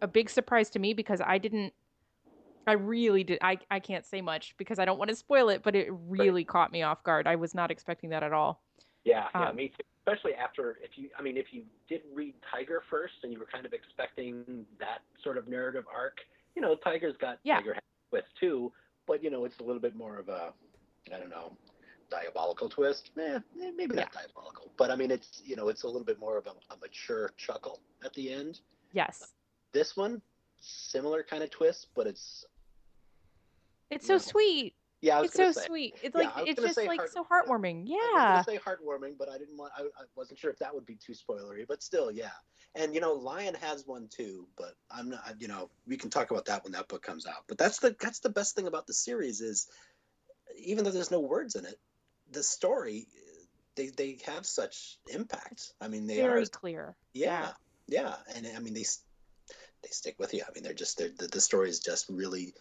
a 0.00 0.08
big 0.08 0.30
surprise 0.30 0.70
to 0.70 0.78
me 0.78 0.94
because 0.94 1.20
I 1.24 1.38
didn't. 1.38 1.72
I 2.66 2.72
really 2.72 3.22
did. 3.22 3.38
I, 3.42 3.58
I 3.70 3.78
can't 3.78 4.04
say 4.04 4.20
much 4.20 4.56
because 4.56 4.78
I 4.78 4.84
don't 4.84 4.98
want 4.98 5.10
to 5.10 5.16
spoil 5.16 5.50
it, 5.50 5.62
but 5.62 5.76
it 5.76 5.88
really 5.90 6.42
caught 6.42 6.72
me 6.72 6.82
off 6.82 7.04
guard. 7.04 7.26
I 7.28 7.36
was 7.36 7.54
not 7.54 7.70
expecting 7.70 8.10
that 8.10 8.24
at 8.24 8.32
all. 8.32 8.60
Yeah, 9.04 9.28
yeah, 9.34 9.50
Um, 9.50 9.56
me 9.56 9.68
too. 9.68 9.84
Especially 10.04 10.34
after 10.34 10.78
if 10.82 10.90
you, 10.96 11.08
I 11.18 11.22
mean, 11.22 11.36
if 11.36 11.46
you 11.52 11.62
did 11.88 12.00
read 12.12 12.34
Tiger 12.52 12.82
first 12.90 13.14
and 13.22 13.32
you 13.32 13.38
were 13.38 13.46
kind 13.46 13.66
of 13.66 13.72
expecting 13.72 14.64
that 14.80 14.98
sort 15.22 15.36
of 15.38 15.46
narrative 15.46 15.84
arc, 15.92 16.18
you 16.56 16.62
know, 16.62 16.74
Tiger's 16.82 17.16
got 17.20 17.38
Yeah. 17.44 17.58
Tiger 17.58 17.76
twist 18.10 18.28
too, 18.40 18.72
but 19.06 19.22
you 19.22 19.30
know, 19.30 19.44
it's 19.44 19.58
a 19.60 19.62
little 19.62 19.80
bit 19.80 19.96
more 19.96 20.18
of 20.18 20.28
a, 20.28 20.52
I 21.14 21.18
don't 21.18 21.30
know, 21.30 21.56
diabolical 22.10 22.68
twist. 22.68 23.10
Eh, 23.18 23.38
eh, 23.62 23.70
maybe 23.76 23.96
not 23.96 24.12
diabolical, 24.12 24.72
but 24.76 24.90
I 24.90 24.96
mean, 24.96 25.10
it's 25.10 25.42
you 25.44 25.56
know, 25.56 25.68
it's 25.68 25.84
a 25.84 25.86
little 25.86 26.04
bit 26.04 26.18
more 26.20 26.36
of 26.36 26.46
a, 26.46 26.50
a 26.72 26.76
mature 26.80 27.32
chuckle 27.36 27.80
at 28.04 28.12
the 28.14 28.32
end. 28.32 28.60
Yes, 28.92 29.34
This 29.72 29.96
one, 29.96 30.22
similar 30.60 31.22
kind 31.22 31.42
of 31.42 31.50
twist, 31.50 31.88
but 31.94 32.06
it's 32.06 32.44
it's 33.90 34.06
so 34.06 34.14
No. 34.14 34.18
sweet. 34.18 34.74
Yeah. 35.06 35.22
It's 35.22 35.34
so 35.34 35.52
say, 35.52 35.66
sweet. 35.66 35.94
It's 36.02 36.14
Yeah, 36.14 36.30
like 36.36 36.48
it's 36.48 36.60
just 36.60 36.76
like 36.76 36.98
heart- 36.98 37.12
so 37.12 37.24
heartwarming. 37.24 37.88
I 37.88 37.90
was 37.90 38.12
Yeah. 38.14 38.42
say 38.42 38.58
heartwarming, 38.58 39.16
but 39.18 39.28
I 39.28 39.38
didn't 39.38 39.56
want. 39.56 39.72
I, 39.76 39.82
I 39.82 40.04
wasn't 40.14 40.38
sure 40.38 40.50
if 40.50 40.58
that 40.58 40.74
would 40.74 40.84
be 40.86 40.96
too 40.96 41.12
spoilery. 41.12 41.66
But 41.66 41.82
still, 41.82 42.10
yeah. 42.10 42.30
And 42.74 42.94
you 42.94 43.00
know, 43.00 43.12
Lion 43.14 43.54
has 43.54 43.86
one 43.86 44.08
too, 44.08 44.46
but 44.58 44.74
I'm 44.90 45.10
not. 45.10 45.36
You 45.38 45.48
know, 45.48 45.70
we 45.86 45.96
can 45.96 46.10
talk 46.10 46.30
about 46.30 46.46
that 46.46 46.64
when 46.64 46.72
that 46.72 46.88
book 46.88 47.02
comes 47.02 47.26
out. 47.26 47.44
But 47.48 47.58
that's 47.58 47.78
the 47.78 47.94
that's 48.00 48.20
the 48.20 48.28
best 48.30 48.54
thing 48.56 48.66
about 48.66 48.86
the 48.86 48.94
series 48.94 49.40
is, 49.40 49.68
even 50.58 50.84
though 50.84 50.90
there's 50.90 51.10
no 51.10 51.20
words 51.20 51.54
in 51.54 51.64
it, 51.64 51.78
the 52.32 52.42
story, 52.42 53.06
they 53.76 53.88
they 53.88 54.18
have 54.26 54.44
such 54.44 54.98
impact. 55.08 55.72
I 55.80 55.88
mean, 55.88 56.06
they 56.06 56.20
are 56.22 56.30
Very 56.30 56.42
are. 56.42 56.46
clear. 56.46 56.96
Yeah, 57.14 57.52
yeah, 57.86 58.14
and 58.34 58.46
I 58.56 58.58
mean 58.58 58.74
they 58.74 58.84
they 59.82 59.90
stick 59.90 60.16
with 60.18 60.34
you. 60.34 60.42
I 60.46 60.52
mean, 60.52 60.64
they're 60.64 60.74
just 60.74 60.98
they're, 60.98 61.10
the 61.16 61.28
the 61.28 61.40
story 61.40 61.70
is 61.70 61.80
just 61.80 62.08
really 62.08 62.54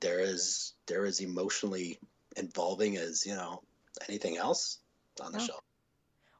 they're 0.00 0.20
as 0.20 0.72
they're 0.86 1.04
as 1.04 1.20
emotionally 1.20 1.98
involving 2.36 2.96
as 2.96 3.26
you 3.26 3.34
know 3.34 3.62
anything 4.08 4.36
else 4.36 4.78
on 5.20 5.32
the 5.32 5.38
Yeah. 5.38 5.46
show. 5.46 5.58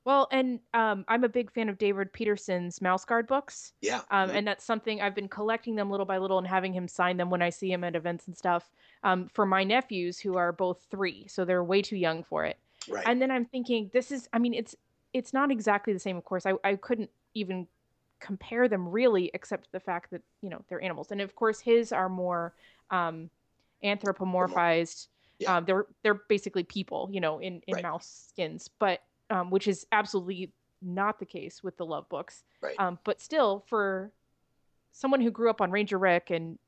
Well, 0.04 0.28
and 0.32 0.60
um, 0.72 1.04
I'm 1.08 1.24
a 1.24 1.28
big 1.28 1.52
fan 1.52 1.68
of 1.68 1.76
David 1.76 2.12
Petersen's 2.12 2.80
Mouse 2.80 3.04
Guard 3.04 3.26
books. 3.26 3.72
Yeah, 3.82 4.00
Um, 4.10 4.30
mhm, 4.30 4.34
and 4.34 4.46
that's 4.48 4.64
something 4.64 5.00
I've 5.00 5.14
been 5.14 5.28
collecting 5.28 5.74
them 5.76 5.90
little 5.90 6.06
by 6.06 6.18
little 6.18 6.38
and 6.38 6.46
having 6.46 6.72
him 6.72 6.88
sign 6.88 7.18
them 7.18 7.28
when 7.28 7.42
I 7.42 7.50
see 7.50 7.70
him 7.70 7.84
at 7.84 7.94
events 7.94 8.26
and 8.26 8.36
stuff 8.36 8.70
um, 9.04 9.28
for 9.28 9.44
my 9.44 9.62
nephews 9.62 10.18
who 10.18 10.36
are 10.36 10.52
both 10.52 10.86
three, 10.90 11.26
so 11.28 11.44
they're 11.44 11.62
way 11.62 11.82
too 11.82 11.96
young 11.96 12.22
for 12.22 12.44
it. 12.46 12.58
right. 12.88 13.06
And 13.06 13.20
then 13.20 13.30
I'm 13.30 13.44
thinking, 13.44 13.90
this 13.92 14.10
is, 14.10 14.28
I 14.32 14.38
mean, 14.38 14.54
it's 14.54 14.74
it's 15.12 15.32
not 15.32 15.50
exactly 15.50 15.92
the 15.92 15.98
same, 15.98 16.16
of 16.16 16.24
course. 16.24 16.46
I, 16.46 16.54
I 16.64 16.76
couldn't 16.76 17.10
even 17.34 17.66
compare 18.20 18.68
them 18.68 18.88
really, 18.88 19.30
except 19.34 19.70
the 19.72 19.80
fact 19.80 20.10
that 20.12 20.22
you 20.40 20.48
know 20.50 20.62
they're 20.68 20.82
animals, 20.82 21.10
and 21.10 21.20
of 21.20 21.34
course 21.34 21.60
his 21.60 21.92
are 21.92 22.08
more 22.08 22.54
um, 22.90 23.30
anthropomorphized. 23.84 25.08
Yeah. 25.38 25.56
Um, 25.56 25.64
they're 25.64 25.86
they're 26.02 26.22
basically 26.28 26.64
people, 26.64 27.08
you 27.12 27.20
know, 27.20 27.38
in 27.38 27.62
in 27.66 27.74
Right. 27.76 27.82
mouse 27.82 28.26
skins, 28.30 28.68
but 28.78 29.02
um, 29.30 29.50
which 29.50 29.68
is 29.68 29.86
absolutely 29.92 30.52
not 30.82 31.18
the 31.18 31.26
case 31.26 31.62
with 31.62 31.76
the 31.76 31.86
love 31.86 32.08
books. 32.08 32.42
Right. 32.60 32.74
Um, 32.78 32.98
but 33.04 33.20
still, 33.20 33.64
for 33.66 34.12
someone 34.92 35.20
who 35.20 35.30
grew 35.30 35.48
up 35.48 35.60
on 35.60 35.70
Ranger 35.70 35.98
Rick 35.98 36.30
and 36.30 36.58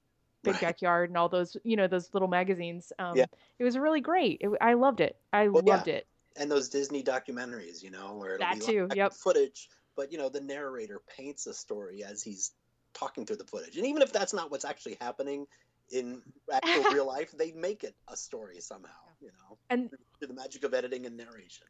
Big 0.42 0.54
Right. 0.54 0.60
Backyard 0.62 1.10
and 1.10 1.16
all 1.18 1.28
those, 1.28 1.56
you 1.64 1.76
know, 1.76 1.86
those 1.86 2.12
little 2.14 2.28
magazines, 2.28 2.92
um, 2.98 3.16
Yeah. 3.16 3.26
it 3.58 3.64
was 3.64 3.76
really 3.78 4.00
great. 4.00 4.38
It, 4.40 4.50
I 4.60 4.74
loved 4.74 5.00
it. 5.00 5.16
I 5.32 5.48
Well, 5.48 5.62
yeah. 5.66 5.74
loved 5.76 5.88
it. 5.88 6.06
and 6.36 6.50
those 6.50 6.68
Disney 6.70 7.02
documentaries, 7.02 7.82
you 7.82 7.90
know, 7.90 8.14
where 8.14 8.36
it'll 8.36 8.46
That 8.46 8.58
be 8.58 8.64
too, 8.64 8.88
yep. 8.94 9.12
footage, 9.12 9.68
but 9.96 10.10
you 10.10 10.16
know 10.16 10.30
the 10.30 10.40
narrator 10.40 11.00
paints 11.06 11.46
a 11.46 11.52
story 11.52 12.02
as 12.04 12.22
he's 12.22 12.52
talking 12.94 13.26
through 13.26 13.36
the 13.36 13.44
footage, 13.44 13.76
and 13.76 13.86
even 13.86 14.00
if 14.02 14.12
that's 14.12 14.32
not 14.32 14.50
what's 14.50 14.64
actually 14.64 14.96
happening 15.00 15.46
in 15.92 16.22
actual 16.52 16.84
real 16.92 17.06
life, 17.06 17.32
they 17.36 17.52
make 17.52 17.84
it 17.84 17.94
a 18.08 18.16
story 18.16 18.60
somehow, 18.60 18.90
you 19.20 19.28
know, 19.28 19.58
And 19.70 19.90
through 20.18 20.28
the 20.28 20.34
magic 20.34 20.64
of 20.64 20.74
editing 20.74 21.06
and 21.06 21.16
narration. 21.16 21.66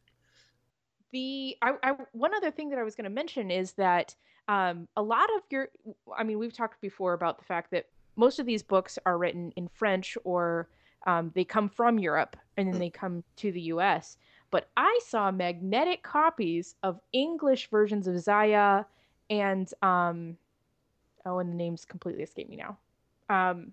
the 1.13 1.57
I, 1.63 1.73
I 1.83 1.93
one 2.13 2.35
other 2.35 2.51
thing 2.51 2.71
that 2.71 2.79
I 2.79 2.83
was 2.83 2.95
going 2.95 3.05
to 3.05 3.11
mention 3.11 3.51
is 3.51 3.73
that 3.73 4.15
um, 4.49 4.89
a 4.97 5.03
lot 5.03 5.29
of 5.37 5.43
your 5.51 5.69
I 6.17 6.25
mean 6.25 6.39
we've 6.39 6.53
talked 6.53 6.81
before 6.81 7.13
about 7.13 7.39
the 7.39 7.45
fact 7.45 7.71
that 7.73 7.87
most 8.17 8.39
of 8.39 8.47
these 8.47 8.63
books 8.63 8.99
are 9.07 9.19
written 9.19 9.53
in 9.57 9.69
French 9.69 10.17
or 10.25 10.69
um, 11.07 11.33
they 11.35 11.45
come 11.45 11.69
from 11.69 11.99
Europe 11.99 12.37
and 12.57 12.69
then 12.69 12.77
Mm. 12.77 12.79
they 12.79 12.91
come 12.91 13.25
to 13.37 13.51
the 13.53 13.61
U.S. 13.63 14.17
But 14.51 14.69
I 14.77 15.01
saw 15.07 15.31
magnetic 15.31 16.03
copies 16.03 16.75
of 16.83 17.01
English 17.13 17.69
versions 17.71 18.07
of 18.07 18.19
Zaya 18.21 18.85
and 19.31 19.73
um, 19.83 20.37
oh, 21.25 21.39
and 21.39 21.51
the 21.51 21.57
names 21.57 21.85
completely 21.85 22.23
escape 22.23 22.49
me 22.49 22.57
now. 22.57 22.79
Um, 23.29 23.73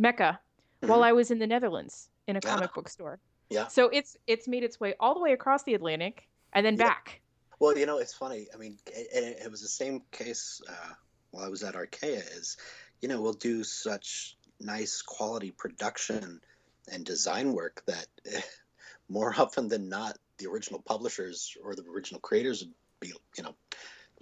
Meka 0.00 0.38
while 0.80 1.00
Mhm. 1.00 1.04
I 1.04 1.12
was 1.12 1.30
in 1.30 1.38
the 1.38 1.46
Netherlands 1.46 2.08
in 2.26 2.36
a 2.36 2.40
comic 2.40 2.72
book 2.72 2.88
store. 2.88 3.20
Yeah. 3.50 3.68
So 3.68 3.88
it's 3.88 4.16
it's 4.26 4.48
made 4.48 4.62
its 4.64 4.80
way 4.80 4.94
all 4.98 5.14
the 5.14 5.20
way 5.20 5.32
across 5.32 5.62
the 5.64 5.74
Atlantic 5.74 6.28
and 6.52 6.64
then 6.64 6.76
Yeah. 6.76 6.88
back. 6.88 7.20
Well, 7.58 7.76
you 7.76 7.84
know, 7.84 7.98
it's 7.98 8.14
funny. 8.14 8.48
I 8.54 8.56
mean, 8.56 8.78
it, 8.86 9.42
it, 9.44 9.50
was 9.50 9.60
the 9.60 9.68
same 9.68 10.02
case 10.12 10.62
uh, 10.66 10.94
while 11.30 11.44
I 11.44 11.48
was 11.48 11.62
at 11.62 11.74
Archaia. 11.74 12.20
Is 12.20 12.56
you 13.00 13.08
know, 13.08 13.20
we'll 13.20 13.32
do 13.34 13.64
such 13.64 14.36
nice 14.58 15.02
quality 15.02 15.50
production 15.50 16.40
and 16.90 17.04
design 17.04 17.52
work 17.52 17.82
that 17.86 18.06
more 19.08 19.34
often 19.36 19.68
than 19.68 19.88
not, 19.88 20.16
the 20.38 20.46
original 20.46 20.80
publishers 20.80 21.56
or 21.62 21.74
the 21.74 21.84
original 21.84 22.20
creators 22.20 22.62
would 22.62 22.74
be, 23.00 23.12
you 23.36 23.42
know, 23.42 23.54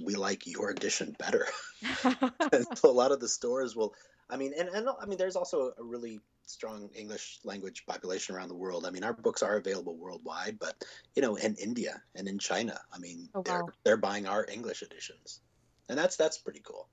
we 0.01 0.15
like 0.15 0.47
your 0.47 0.71
edition 0.71 1.15
better. 1.19 1.47
and 2.53 2.67
so 2.75 2.91
a 2.91 2.93
lot 2.93 3.13
of 3.13 3.21
the 3.21 3.29
stores 3.29 3.77
will. 3.77 3.95
I 4.31 4.37
mean, 4.37 4.53
and, 4.59 4.69
and 4.69 4.89
I 5.01 5.07
mean, 5.07 5.19
there's 5.19 5.37
also 5.37 5.73
a 5.79 5.83
really 5.83 6.21
strong 6.47 6.91
English 6.95 7.41
language 7.45 7.85
population 7.87 8.35
around 8.35 8.49
the 8.49 8.55
world. 8.55 8.87
I 8.87 8.91
mean, 8.91 9.05
our 9.05 9.13
books 9.13 9.43
are 9.43 9.57
available 9.57 9.97
worldwide, 9.97 10.59
but 10.59 10.83
you 11.15 11.23
know, 11.23 11.37
in 11.37 11.55
India 11.57 12.03
and 12.15 12.29
in 12.29 12.39
China, 12.39 12.79
I 12.93 12.99
mean, 12.99 13.29
Oh, 13.35 13.43
they're 13.43 13.65
wow. 13.65 13.69
they're 13.85 13.97
buying 13.97 14.27
our 14.27 14.47
English 14.51 14.83
editions, 14.83 15.41
and 15.89 15.99
that's 15.99 16.17
that's 16.17 16.39
pretty 16.39 16.61
cool. 16.61 16.89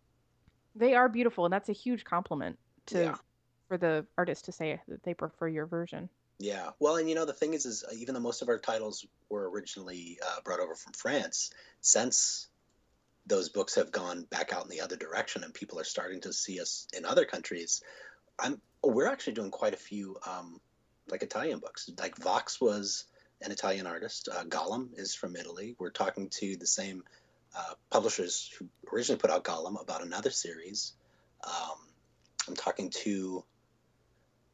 they 0.77 0.93
are 0.93 1.07
beautiful, 1.07 1.45
and 1.45 1.53
that's 1.53 1.69
a 1.69 1.73
huge 1.73 2.03
compliment 2.03 2.59
to 2.87 2.99
Yeah. 2.99 3.15
for 3.69 3.77
the 3.77 4.05
artist 4.17 4.45
to 4.45 4.51
say 4.51 4.81
that 4.87 5.03
they 5.03 5.13
prefer 5.13 5.47
your 5.47 5.65
version. 5.65 6.09
Yeah. 6.39 6.71
Well, 6.79 6.97
and 6.97 7.07
you 7.07 7.15
know, 7.15 7.23
the 7.25 7.33
thing 7.33 7.53
is, 7.53 7.65
is 7.65 7.85
even 7.97 8.13
though 8.13 8.19
most 8.19 8.41
of 8.41 8.49
our 8.49 8.59
titles 8.59 9.05
were 9.29 9.49
originally 9.49 10.19
uh, 10.25 10.41
brought 10.43 10.59
over 10.59 10.75
from 10.75 10.91
France, 10.93 11.51
since 11.79 12.49
those 13.25 13.49
books 13.49 13.75
have 13.75 13.91
gone 13.91 14.23
back 14.23 14.53
out 14.53 14.63
in 14.63 14.69
the 14.69 14.81
other 14.81 14.95
direction 14.95 15.43
and 15.43 15.53
people 15.53 15.79
are 15.79 15.85
starting 15.85 16.21
to 16.21 16.33
see 16.33 16.59
us 16.59 16.87
in 16.95 17.05
other 17.05 17.25
countries, 17.25 17.81
I'm 18.39 18.61
we're 18.83 19.11
actually 19.11 19.33
doing 19.33 19.51
quite 19.51 19.73
a 19.73 19.77
few 19.77 20.17
um, 20.27 20.59
like 21.09 21.23
Italian 21.23 21.59
books. 21.59 21.89
Like 21.97 22.17
Vox 22.17 22.61
was 22.61 23.05
an 23.41 23.51
Italian 23.51 23.87
artist. 23.87 24.29
Uh, 24.31 24.43
Golem 24.43 24.89
is 24.97 25.15
from 25.15 25.35
Italy. 25.35 25.75
We're 25.79 25.89
talking 25.89 26.29
to 26.29 26.55
the 26.55 26.67
same 26.67 27.03
uh, 27.57 27.73
publishers 27.89 28.51
who 28.57 28.67
originally 28.93 29.19
put 29.19 29.31
out 29.31 29.43
Golem 29.43 29.81
about 29.81 30.03
another 30.03 30.29
series. 30.29 30.93
Um, 31.43 31.77
I'm 32.47 32.55
talking 32.55 32.91
to 33.03 33.43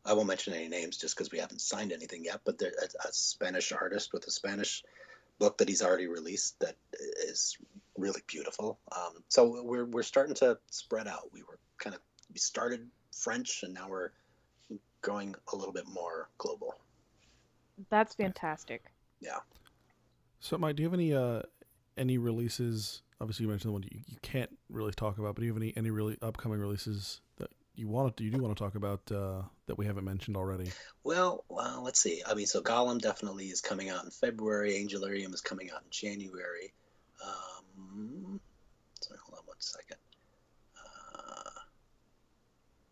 I 0.04 0.14
won't 0.14 0.28
mention 0.28 0.54
any 0.54 0.68
names 0.68 0.98
just 0.98 1.16
because 1.16 1.32
we 1.32 1.40
haven't 1.40 1.62
signed 1.62 1.92
anything 1.92 2.26
yet. 2.26 2.42
But 2.44 2.62
a, 2.62 3.08
a 3.08 3.14
Spanish 3.14 3.72
artist 3.72 4.14
with 4.14 4.26
a 4.28 4.32
Spanish 4.32 4.84
book 5.42 5.58
that 5.58 5.68
he's 5.68 5.82
already 5.82 6.06
released 6.06 6.60
that 6.60 6.76
is 7.28 7.58
really 7.98 8.22
beautiful. 8.28 8.78
Um, 8.96 9.24
so 9.28 9.64
we're 9.64 9.86
we're 9.86 10.04
starting 10.04 10.36
to 10.36 10.60
spread 10.70 11.08
out. 11.08 11.34
We 11.34 11.42
were 11.42 11.58
kind 11.80 11.96
of 11.96 12.02
we 12.32 12.38
started 12.38 12.88
French 13.12 13.64
and 13.64 13.74
now 13.74 13.90
we're 13.90 14.12
going 15.02 15.34
a 15.52 15.56
little 15.56 15.74
bit 15.74 15.88
more 15.88 16.30
global. 16.38 16.76
That's 17.90 18.14
fantastic. 18.14 18.84
Yeah. 19.20 19.40
So, 20.40 20.60
Mike, 20.60 20.76
do 20.76 20.84
you 20.84 20.90
have 20.90 20.94
any 20.94 21.12
uh, 21.12 21.42
any 21.98 22.20
releases? 22.20 23.02
Obviously, 23.20 23.44
you 23.44 23.50
mentioned 23.50 23.70
the 23.70 23.74
one 23.74 23.84
you, 23.84 24.00
you 24.08 24.18
can't 24.22 24.52
really 24.70 24.94
talk 24.94 25.18
about, 25.18 25.34
but 25.34 25.42
do 25.42 25.48
you 25.48 25.54
have 25.54 25.62
any 25.62 25.74
any 25.76 25.90
really 25.90 26.20
upcoming 26.22 26.60
releases 26.60 27.22
that 27.38 27.50
you 27.76 27.88
want 27.88 28.18
to 28.18 28.24
you 28.24 28.32
do 28.32 28.42
want 28.42 28.56
to 28.56 28.64
talk 28.64 28.76
about 28.76 29.12
uh, 29.12 29.42
that 29.68 29.78
we 29.78 29.86
haven't 29.86 30.06
mentioned 30.06 30.38
already? 30.38 30.72
Well, 31.04 31.44
well, 31.50 31.82
let's 31.84 32.02
see. 32.02 32.22
I 32.26 32.34
mean, 32.34 32.46
so 32.46 32.62
Golem 32.62 33.02
definitely 33.02 33.46
is 33.46 33.62
coming 33.62 33.90
out 33.90 34.04
in 34.04 34.12
February. 34.12 34.74
Angelarium 34.74 35.34
is 35.34 35.42
coming 35.42 35.72
out 35.72 35.82
in 35.84 35.90
January. 35.90 36.74
Um, 37.24 38.40
sorry, 39.00 39.20
hold 39.24 39.40
on 39.40 39.46
one 39.46 39.58
second. 39.60 39.98
Uh, 40.78 41.50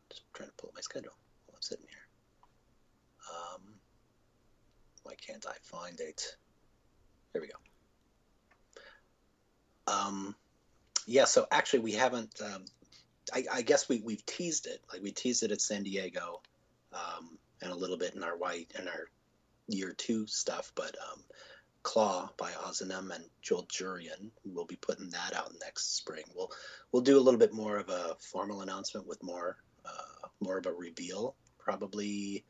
just 0.09 0.23
trying 0.33 0.49
to 0.49 0.55
pull 0.55 0.69
up 0.69 0.75
my 0.75 0.81
schedule 0.81 1.13
while 1.45 1.55
I'm 1.57 1.61
sitting 1.61 1.85
here. 1.89 1.97
Um, 3.29 3.61
why 5.03 5.13
can't 5.15 5.45
I 5.47 5.55
find 5.63 5.99
it? 5.99 6.35
There 7.33 7.41
we 7.41 7.47
go. 7.47 7.55
Um, 9.91 10.35
yeah, 11.05 11.25
so 11.25 11.47
actually, 11.51 11.79
we 11.79 11.93
haven't. 11.93 12.39
Um, 12.41 12.65
I, 13.33 13.45
I, 13.51 13.61
guess 13.61 13.89
we 13.89 14.01
we've 14.01 14.25
teased 14.25 14.67
it. 14.67 14.81
Like 14.91 15.01
we 15.01 15.11
teased 15.11 15.43
it 15.43 15.51
at 15.51 15.61
San 15.61 15.83
Diego, 15.83 16.41
um, 16.93 17.37
and 17.61 17.71
a 17.71 17.75
little 17.75 17.97
bit 17.97 18.15
in 18.15 18.23
our 18.23 18.37
white 18.37 18.71
and 18.77 18.87
our 18.87 19.09
year 19.67 19.93
two 19.93 20.27
stuff. 20.27 20.71
But 20.75 20.95
um, 21.11 21.23
Klaw 21.83 22.29
by 22.37 22.51
Ozanam 22.51 23.13
and 23.13 23.23
Joel 23.41 23.65
Jurion, 23.65 24.31
we'll 24.43 24.65
be 24.65 24.75
putting 24.75 25.09
that 25.11 25.33
out 25.35 25.53
next 25.61 25.97
spring. 25.97 26.23
We'll 26.35 26.51
we'll 26.91 27.01
do 27.01 27.17
a 27.17 27.21
little 27.21 27.39
bit 27.39 27.53
more 27.53 27.77
of 27.77 27.89
a 27.89 28.15
formal 28.19 28.61
announcement 28.61 29.07
with 29.07 29.23
more 29.23 29.57
uh, 29.85 30.27
more 30.41 30.57
of 30.57 30.65
a 30.65 30.73
reveal, 30.73 31.35
probably. 31.57 32.43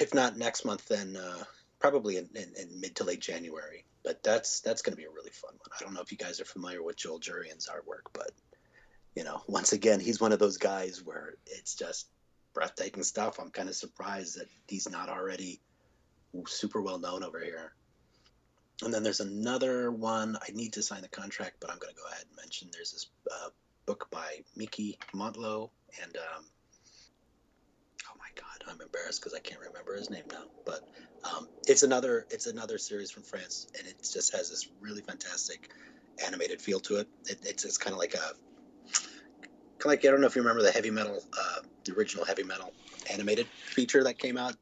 If 0.00 0.14
not 0.14 0.36
next 0.36 0.64
month, 0.64 0.86
then 0.86 1.16
uh, 1.16 1.42
probably 1.80 2.16
in, 2.16 2.28
in, 2.34 2.52
in, 2.56 2.80
mid 2.80 2.96
to 2.96 3.04
late 3.04 3.20
January. 3.20 3.84
But 4.04 4.22
that's 4.22 4.60
that's 4.60 4.82
going 4.82 4.92
to 4.92 4.96
be 4.96 5.06
a 5.06 5.10
really 5.10 5.30
fun 5.30 5.50
one. 5.52 5.70
I 5.78 5.82
don't 5.82 5.94
know 5.94 6.00
if 6.00 6.12
you 6.12 6.18
guys 6.18 6.40
are 6.40 6.44
familiar 6.44 6.82
with 6.82 6.96
Joel 6.96 7.18
Jurion's 7.18 7.68
artwork, 7.68 8.12
but 8.12 8.30
you 9.14 9.24
know, 9.24 9.42
once 9.46 9.72
again, 9.72 10.00
he's 10.00 10.20
one 10.20 10.32
of 10.32 10.38
those 10.38 10.56
guys 10.56 11.02
where 11.04 11.34
it's 11.46 11.74
just 11.74 12.08
breathtaking 12.52 13.02
stuff. 13.02 13.38
I'm 13.38 13.50
kind 13.50 13.68
of 13.68 13.74
surprised 13.74 14.38
that 14.38 14.48
he's 14.68 14.88
not 14.88 15.08
already 15.08 15.60
super 16.46 16.82
well 16.82 16.98
known 16.98 17.22
over 17.22 17.40
here. 17.40 17.72
And 18.82 18.92
then 18.92 19.02
there's 19.04 19.20
another 19.20 19.90
one. 19.90 20.36
I 20.36 20.50
need 20.52 20.72
to 20.74 20.82
sign 20.82 21.02
the 21.02 21.08
contract, 21.08 21.56
but 21.60 21.70
I'm 21.70 21.78
going 21.78 21.94
to 21.94 22.00
go 22.00 22.06
ahead 22.08 22.24
and 22.28 22.36
mention 22.36 22.68
there's 22.72 22.92
this 22.92 23.06
uh, 23.30 23.50
book 23.86 24.08
by 24.10 24.40
Mickey 24.56 24.98
Montlow 25.14 25.70
and 26.02 26.16
um, 26.16 26.44
oh 28.10 28.16
my 28.18 28.28
god, 28.34 28.68
I'm 28.68 28.80
embarrassed 28.80 29.20
because 29.20 29.34
I 29.34 29.40
can't 29.40 29.60
remember 29.60 29.94
his 29.94 30.10
name 30.10 30.24
now. 30.32 30.44
But 30.66 30.80
um, 31.24 31.48
it's 31.68 31.82
another 31.82 32.26
it's 32.30 32.46
another 32.46 32.78
series 32.78 33.10
from 33.10 33.22
France, 33.22 33.68
and 33.78 33.86
it 33.86 33.96
just 34.00 34.34
has 34.34 34.50
this 34.50 34.68
really 34.80 35.02
fantastic 35.02 35.70
animated 36.24 36.60
feel 36.60 36.80
to 36.80 36.96
it. 36.96 37.08
it 37.26 37.38
it's 37.44 37.64
it's 37.64 37.78
kind 37.78 37.92
of 37.92 37.98
like 37.98 38.14
a 38.14 38.32
like 39.84 40.04
I 40.04 40.08
don't 40.08 40.20
know 40.20 40.26
if 40.26 40.36
you 40.36 40.42
remember 40.42 40.62
the 40.62 40.72
heavy 40.72 40.90
metal, 40.90 41.22
uh, 41.38 41.60
the 41.84 41.92
original 41.94 42.24
heavy 42.24 42.44
metal 42.44 42.72
animated 43.12 43.46
feature 43.46 44.04
that 44.04 44.18
came 44.18 44.36
out 44.36 44.54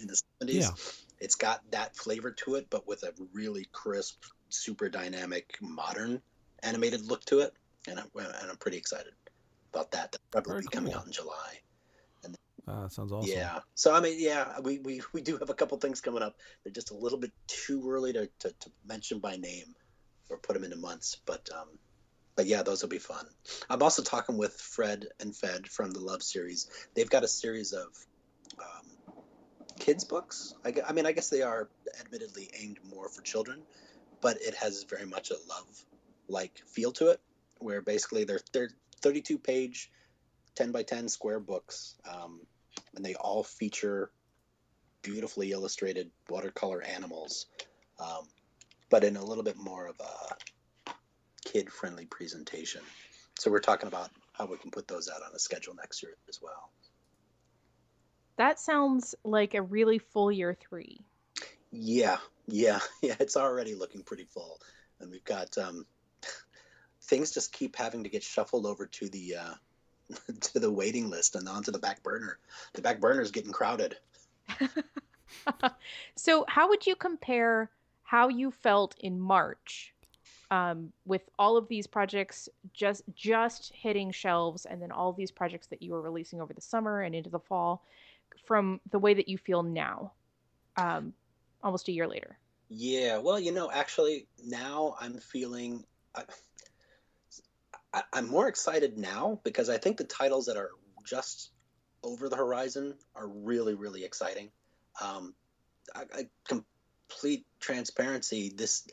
in 0.00 0.06
the 0.06 0.20
70s. 0.42 0.52
Yeah. 0.60 0.70
It's 1.18 1.34
got 1.34 1.62
that 1.70 1.96
flavor 1.96 2.30
to 2.30 2.56
it, 2.56 2.66
but 2.68 2.86
with 2.86 3.02
a 3.02 3.12
really 3.32 3.66
crisp, 3.72 4.24
super 4.50 4.88
dynamic, 4.88 5.56
modern 5.60 6.20
animated 6.62 7.06
look 7.06 7.24
to 7.26 7.40
it, 7.40 7.54
and 7.88 7.98
I'm, 7.98 8.10
and 8.14 8.50
I'm 8.50 8.56
pretty 8.56 8.76
excited 8.76 9.12
about 9.72 9.90
that. 9.92 10.16
That'll 10.30 10.44
probably 10.44 10.62
be 10.62 10.68
coming 10.68 10.92
out 10.92 11.06
in 11.06 11.12
July. 11.12 11.60
And 12.24 12.36
uh, 12.68 12.88
sounds 12.88 13.12
awesome. 13.12 13.30
Yeah. 13.30 13.60
So 13.74 13.94
I 13.94 14.00
mean, 14.00 14.16
yeah, 14.18 14.60
we, 14.60 14.78
we, 14.80 15.00
we 15.12 15.22
do 15.22 15.38
have 15.38 15.48
a 15.48 15.54
couple 15.54 15.78
things 15.78 16.00
coming 16.00 16.22
up. 16.22 16.36
They're 16.64 16.72
just 16.72 16.90
a 16.90 16.96
little 16.96 17.18
bit 17.18 17.32
too 17.46 17.88
early 17.90 18.12
to, 18.12 18.28
to, 18.40 18.50
to 18.50 18.70
mention 18.86 19.18
by 19.18 19.36
name 19.36 19.74
or 20.28 20.38
put 20.38 20.54
them 20.54 20.64
into 20.64 20.76
months, 20.76 21.16
but 21.24 21.48
um, 21.54 21.68
but 22.36 22.46
yeah, 22.46 22.62
those 22.62 22.82
will 22.82 22.90
be 22.90 22.98
fun. 22.98 23.26
I'm 23.68 23.82
also 23.82 24.02
talking 24.02 24.36
with 24.36 24.52
Fred 24.52 25.06
and 25.18 25.34
Fed 25.34 25.66
from 25.66 25.90
the 25.90 26.00
Love 26.00 26.22
series. 26.22 26.68
They've 26.94 27.10
got 27.10 27.24
a 27.24 27.28
series 27.28 27.72
of 27.72 27.86
um, 28.58 29.14
kids 29.78 30.04
books. 30.04 30.54
I, 30.64 30.74
I, 30.86 30.92
mean, 30.92 31.06
I 31.06 31.12
guess 31.12 31.30
they 31.30 31.42
are 31.42 31.68
admittedly 31.98 32.50
aimed 32.60 32.78
more 32.90 33.08
for 33.08 33.22
children, 33.22 33.62
but 34.20 34.36
it 34.40 34.54
has 34.54 34.84
very 34.84 35.06
much 35.06 35.30
a 35.30 35.36
love 35.48 35.84
like 36.28 36.62
feel 36.66 36.92
to 36.92 37.08
it, 37.08 37.20
where 37.58 37.80
basically 37.80 38.24
they're 38.24 38.40
they're 38.52 38.70
32 39.00 39.38
page, 39.38 39.90
10 40.56 40.72
by 40.72 40.82
10 40.82 41.08
square 41.08 41.40
books, 41.40 41.94
um, 42.10 42.40
and 42.94 43.04
they 43.04 43.14
all 43.14 43.42
feature 43.42 44.10
beautifully 45.02 45.52
illustrated 45.52 46.10
watercolor 46.28 46.82
animals, 46.82 47.46
um, 48.00 48.26
but 48.90 49.04
in 49.04 49.16
a 49.16 49.24
little 49.24 49.44
bit 49.44 49.56
more 49.56 49.86
of 49.86 49.96
a 50.00 50.34
kid 51.56 51.72
friendly 51.72 52.04
presentation. 52.04 52.82
So 53.38 53.50
we're 53.50 53.60
talking 53.60 53.88
about 53.88 54.10
how 54.34 54.44
we 54.44 54.58
can 54.58 54.70
put 54.70 54.86
those 54.86 55.08
out 55.08 55.22
on 55.26 55.34
a 55.34 55.38
schedule 55.38 55.74
next 55.74 56.02
year 56.02 56.12
as 56.28 56.40
well. 56.42 56.70
That 58.36 58.60
sounds 58.60 59.14
like 59.24 59.54
a 59.54 59.62
really 59.62 59.98
full 59.98 60.30
year 60.30 60.54
three. 60.54 61.00
Yeah, 61.72 62.18
yeah, 62.46 62.80
yeah. 63.02 63.14
It's 63.20 63.38
already 63.38 63.74
looking 63.74 64.02
pretty 64.02 64.24
full, 64.24 64.60
and 65.00 65.10
we've 65.10 65.24
got 65.24 65.56
um, 65.56 65.86
things 67.04 67.30
just 67.30 67.54
keep 67.54 67.74
having 67.76 68.04
to 68.04 68.10
get 68.10 68.22
shuffled 68.22 68.66
over 68.66 68.84
to 68.84 69.08
the 69.08 69.36
uh, 69.36 69.54
to 70.40 70.58
the 70.58 70.70
waiting 70.70 71.08
list 71.08 71.36
and 71.36 71.48
onto 71.48 71.72
the 71.72 71.78
back 71.78 72.02
burner. 72.02 72.38
The 72.74 72.82
back 72.82 73.00
burner 73.00 73.22
is 73.22 73.30
getting 73.30 73.52
crowded. 73.52 73.96
so, 76.16 76.44
how 76.48 76.68
would 76.68 76.86
you 76.86 76.96
compare 76.96 77.70
how 78.02 78.28
you 78.28 78.50
felt 78.50 78.94
in 79.00 79.18
March 79.18 79.94
um, 80.50 80.92
with 81.04 81.22
all 81.38 81.56
of 81.56 81.68
these 81.68 81.86
projects 81.86 82.48
just 82.72 83.02
just 83.14 83.72
hitting 83.74 84.10
shelves 84.10 84.64
and 84.64 84.80
then 84.80 84.92
all 84.92 85.12
these 85.12 85.30
projects 85.30 85.66
that 85.68 85.82
you 85.82 85.92
were 85.92 86.02
releasing 86.02 86.40
over 86.40 86.52
the 86.52 86.60
summer 86.60 87.00
and 87.00 87.14
into 87.14 87.30
the 87.30 87.38
fall 87.38 87.84
from 88.44 88.80
the 88.90 88.98
way 88.98 89.14
that 89.14 89.28
you 89.28 89.38
feel 89.38 89.62
now 89.62 90.12
um, 90.76 91.12
almost 91.62 91.88
a 91.88 91.92
year 91.92 92.06
later. 92.06 92.38
Yeah 92.68 93.18
well 93.18 93.38
you 93.38 93.52
know 93.52 93.70
actually 93.70 94.26
now 94.44 94.96
i'm 95.00 95.18
feeling 95.18 95.84
I, 96.16 96.22
I, 97.94 98.02
i'm 98.12 98.28
more 98.28 98.48
excited 98.48 98.98
now 98.98 99.40
because 99.44 99.68
i 99.68 99.78
think 99.78 99.98
the 99.98 100.04
titles 100.04 100.46
that 100.46 100.56
are 100.56 100.70
just 101.04 101.50
over 102.02 102.28
the 102.28 102.36
horizon 102.36 102.94
are 103.14 103.28
really 103.28 103.74
really 103.74 104.04
exciting. 104.04 104.50
Um, 105.02 105.34
I, 105.94 106.02
I, 106.14 106.28
complete 106.44 107.44
transparency 107.60 108.52
this 108.54 108.86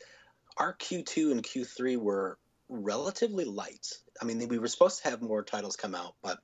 our 0.58 0.74
Q2 0.74 1.32
and 1.32 1.44
Q3 1.44 1.98
were 1.98 2.38
relatively 2.70 3.46
light. 3.46 3.88
I 4.22 4.26
mean, 4.26 4.48
we 4.48 4.60
were 4.60 4.68
supposed 4.68 5.04
to 5.04 5.10
have 5.10 5.22
more 5.22 5.44
titles 5.44 5.76
come 5.76 5.96
out, 5.96 6.16
but 6.22 6.40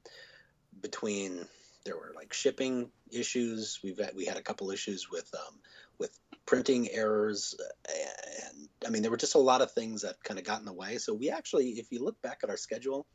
between 0.81 1.45
there 1.85 1.97
were 1.97 2.13
like 2.15 2.33
shipping 2.33 2.89
issues, 3.11 3.79
we've 3.83 3.97
had, 3.97 4.15
we 4.15 4.25
had 4.25 4.37
a 4.37 4.41
couple 4.41 4.71
issues 4.71 5.09
with 5.09 5.29
um, 5.33 5.59
with 5.97 6.17
printing 6.45 6.89
errors, 6.89 7.55
and 7.87 8.69
I 8.85 8.89
mean, 8.89 9.01
there 9.01 9.11
were 9.11 9.17
just 9.17 9.35
a 9.35 9.39
lot 9.39 9.61
of 9.61 9.71
things 9.71 10.03
that 10.03 10.23
kind 10.23 10.39
of 10.39 10.45
got 10.45 10.59
in 10.59 10.65
the 10.65 10.73
way. 10.73 10.97
So 10.97 11.13
we 11.13 11.29
actually, 11.29 11.71
if 11.71 11.91
you 11.91 12.03
look 12.03 12.21
back 12.21 12.39
at 12.43 12.49
our 12.49 12.57
schedule, 12.57 13.05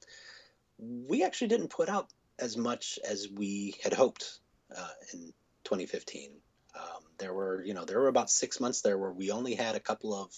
we 0.79 1.25
actually 1.25 1.49
didn't 1.49 1.69
put 1.69 1.89
out 1.89 2.09
as 2.39 2.57
much 2.57 2.99
as 3.09 3.29
we 3.33 3.75
had 3.83 3.93
hoped 3.93 4.39
uh, 4.77 4.89
in 5.13 5.33
2015. 5.65 6.31
Um, 6.77 6.83
there 7.19 7.33
were, 7.33 7.63
you 7.65 7.75
know, 7.75 7.85
there 7.85 8.01
were 8.01 8.09
about 8.09 8.31
six 8.31 8.61
months 8.61 8.83
there 8.83 8.99
where 8.99 9.13
we 9.13 9.31
only 9.31 9.55
had 9.55 9.77
a 9.77 9.81
couple 9.81 10.15
of 10.15 10.33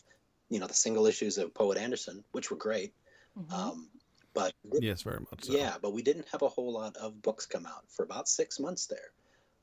you 0.49 0.61
know 0.61 0.67
the 0.67 0.75
single 0.75 1.07
issues 1.07 1.39
of 1.39 1.55
Poet 1.55 1.79
Anderson, 1.79 2.25
which 2.33 2.51
were 2.51 2.57
great. 2.57 2.95
Mm-hmm. 3.39 3.53
Um, 3.53 3.89
but 4.35 4.53
yes, 4.81 5.03
very 5.03 5.21
much. 5.21 5.45
So. 5.45 5.53
Yeah, 5.53 5.75
but 5.81 5.93
we 5.93 6.03
didn't 6.03 6.27
have 6.31 6.43
a 6.43 6.49
whole 6.49 6.73
lot 6.73 6.97
of 6.97 7.23
books 7.23 7.47
come 7.47 7.67
out 7.67 7.85
for 7.89 8.05
about 8.05 8.29
six 8.29 8.61
months 8.61 8.87
there. 8.87 9.11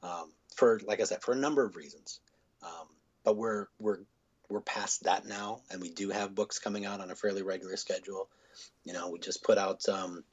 Um, 0.02 0.32
for 0.56 0.82
like 0.86 1.00
I 1.00 1.04
said, 1.04 1.22
for 1.22 1.34
a 1.34 1.38
number 1.38 1.64
of 1.64 1.76
reasons. 1.76 2.20
Um, 2.64 2.88
but 3.24 3.38
we're 3.38 3.68
we're 3.80 4.00
we're 4.50 4.62
past 4.62 5.04
that 5.04 5.26
now, 5.26 5.62
and 5.72 5.82
we 5.82 5.90
do 5.90 6.10
have 6.10 6.36
books 6.36 6.60
coming 6.60 6.86
out 6.86 7.02
on 7.02 7.12
a 7.12 7.16
fairly 7.16 7.44
regular 7.44 7.78
schedule. 7.78 8.30
You 8.84 8.94
know, 8.94 9.10
we 9.10 9.20
just 9.20 9.44
put 9.44 9.58
out 9.58 9.88
um, 9.90 10.24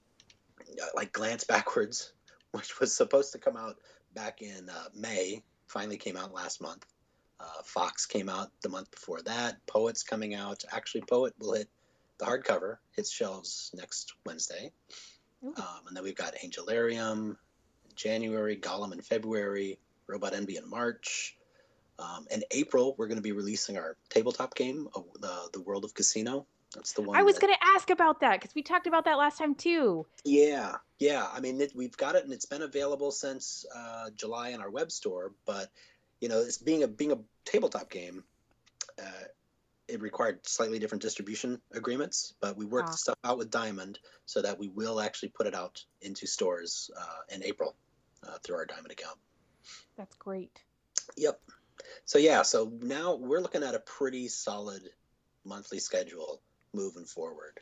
like 0.95 1.13
Glance 1.13 1.45
Backwards, 1.45 2.13
which 2.53 2.81
was 2.81 2.95
supposed 2.95 3.33
to 3.33 3.39
come 3.39 3.57
out 3.57 3.77
back 4.15 4.43
in 4.43 4.69
uh, 4.69 4.85
May, 4.95 5.43
finally 5.67 5.97
came 5.97 6.17
out 6.17 6.35
last 6.35 6.61
month. 6.61 6.85
Uh, 7.41 7.63
Fox 7.65 8.07
came 8.07 8.29
out 8.29 8.51
the 8.63 8.69
month 8.69 8.91
before 8.91 9.23
that. 9.23 9.65
Poet's 9.67 10.03
coming 10.03 10.35
out. 10.35 10.65
Actually, 10.71 11.03
Poet 11.03 11.35
will 11.39 11.55
hit 11.55 11.69
the 12.19 12.27
hardcover, 12.27 12.77
hits 12.95 13.11
shelves 13.11 13.71
next 13.75 14.13
Wednesday. 14.27 14.73
Um, 15.43 15.55
and 15.89 15.97
then 15.97 16.05
we've 16.05 16.17
got 16.17 16.35
Angelarium, 16.45 17.31
in 17.31 17.37
January, 17.97 18.57
Golem 18.57 18.93
in 18.93 19.01
February, 19.01 19.79
Robot 20.07 20.35
Envy 20.35 20.57
in 20.59 20.69
March. 20.69 21.37
Um, 21.99 22.27
in 22.31 22.43
April, 22.51 22.95
we're 22.99 23.07
going 23.07 23.17
to 23.19 23.23
be 23.23 23.33
releasing 23.33 23.77
our 23.79 23.97
tabletop 24.09 24.55
game, 24.55 24.89
uh, 24.95 25.01
the 25.21 25.51
the 25.53 25.61
World 25.61 25.85
of 25.85 25.95
Casino. 25.95 26.47
That's 26.75 26.93
the 26.93 27.03
one. 27.03 27.19
I 27.19 27.23
was 27.23 27.37
that- 27.37 27.43
going 27.43 27.55
to 27.55 27.67
ask 27.75 27.91
about 27.91 28.21
that 28.21 28.41
because 28.41 28.55
we 28.55 28.63
talked 28.63 28.87
about 28.87 29.05
that 29.05 29.19
last 29.19 29.39
time 29.39 29.55
too. 29.55 30.07
Yeah, 30.25 30.77
yeah. 30.99 31.27
I 31.31 31.41
mean, 31.41 31.61
it, 31.61 31.73
we've 31.75 31.97
got 31.97 32.15
it, 32.15 32.25
and 32.25 32.33
it's 32.33 32.47
been 32.47 32.63
available 32.63 33.11
since 33.11 33.67
uh, 33.75 34.11
July 34.15 34.51
in 34.51 34.61
our 34.61 34.71
web 34.71 34.91
store. 34.91 35.33
But 35.47 35.69
you 36.21 36.29
know, 36.29 36.41
it's 36.41 36.59
being 36.59 36.83
a 36.83 36.89
being 36.89 37.13
a 37.13 37.19
tabletop 37.45 37.91
game. 37.91 38.25
Uh, 38.99 39.25
it 39.89 40.01
required 40.01 40.47
slightly 40.47 40.79
different 40.79 41.03
distribution 41.03 41.61
agreements, 41.73 42.35
but 42.41 42.57
we 42.57 42.65
worked 42.65 42.91
Ah. 42.91 42.95
stuff 42.95 43.19
out 43.25 43.39
with 43.39 43.51
Diamond 43.51 43.99
so 44.25 44.41
that 44.43 44.59
we 44.59 44.69
will 44.69 45.01
actually 45.01 45.31
put 45.31 45.47
it 45.49 45.55
out 45.55 45.85
into 46.01 46.27
stores 46.27 46.91
uh, 46.97 47.35
in 47.35 47.43
April 47.43 47.75
uh, 48.23 48.39
through 48.45 48.57
our 48.57 48.67
Diamond 48.67 48.93
account. 48.93 49.19
That's 49.97 50.15
great. 50.17 50.63
Yep. 51.17 51.41
So 52.05 52.19
yeah, 52.19 52.43
so 52.43 52.71
now 52.81 53.15
we're 53.17 53.41
looking 53.41 53.65
at 53.65 53.75
a 53.75 53.81
pretty 53.81 54.29
solid 54.29 54.83
monthly 55.45 55.81
schedule 55.81 56.41
moving 56.73 57.05
forward. 57.07 57.59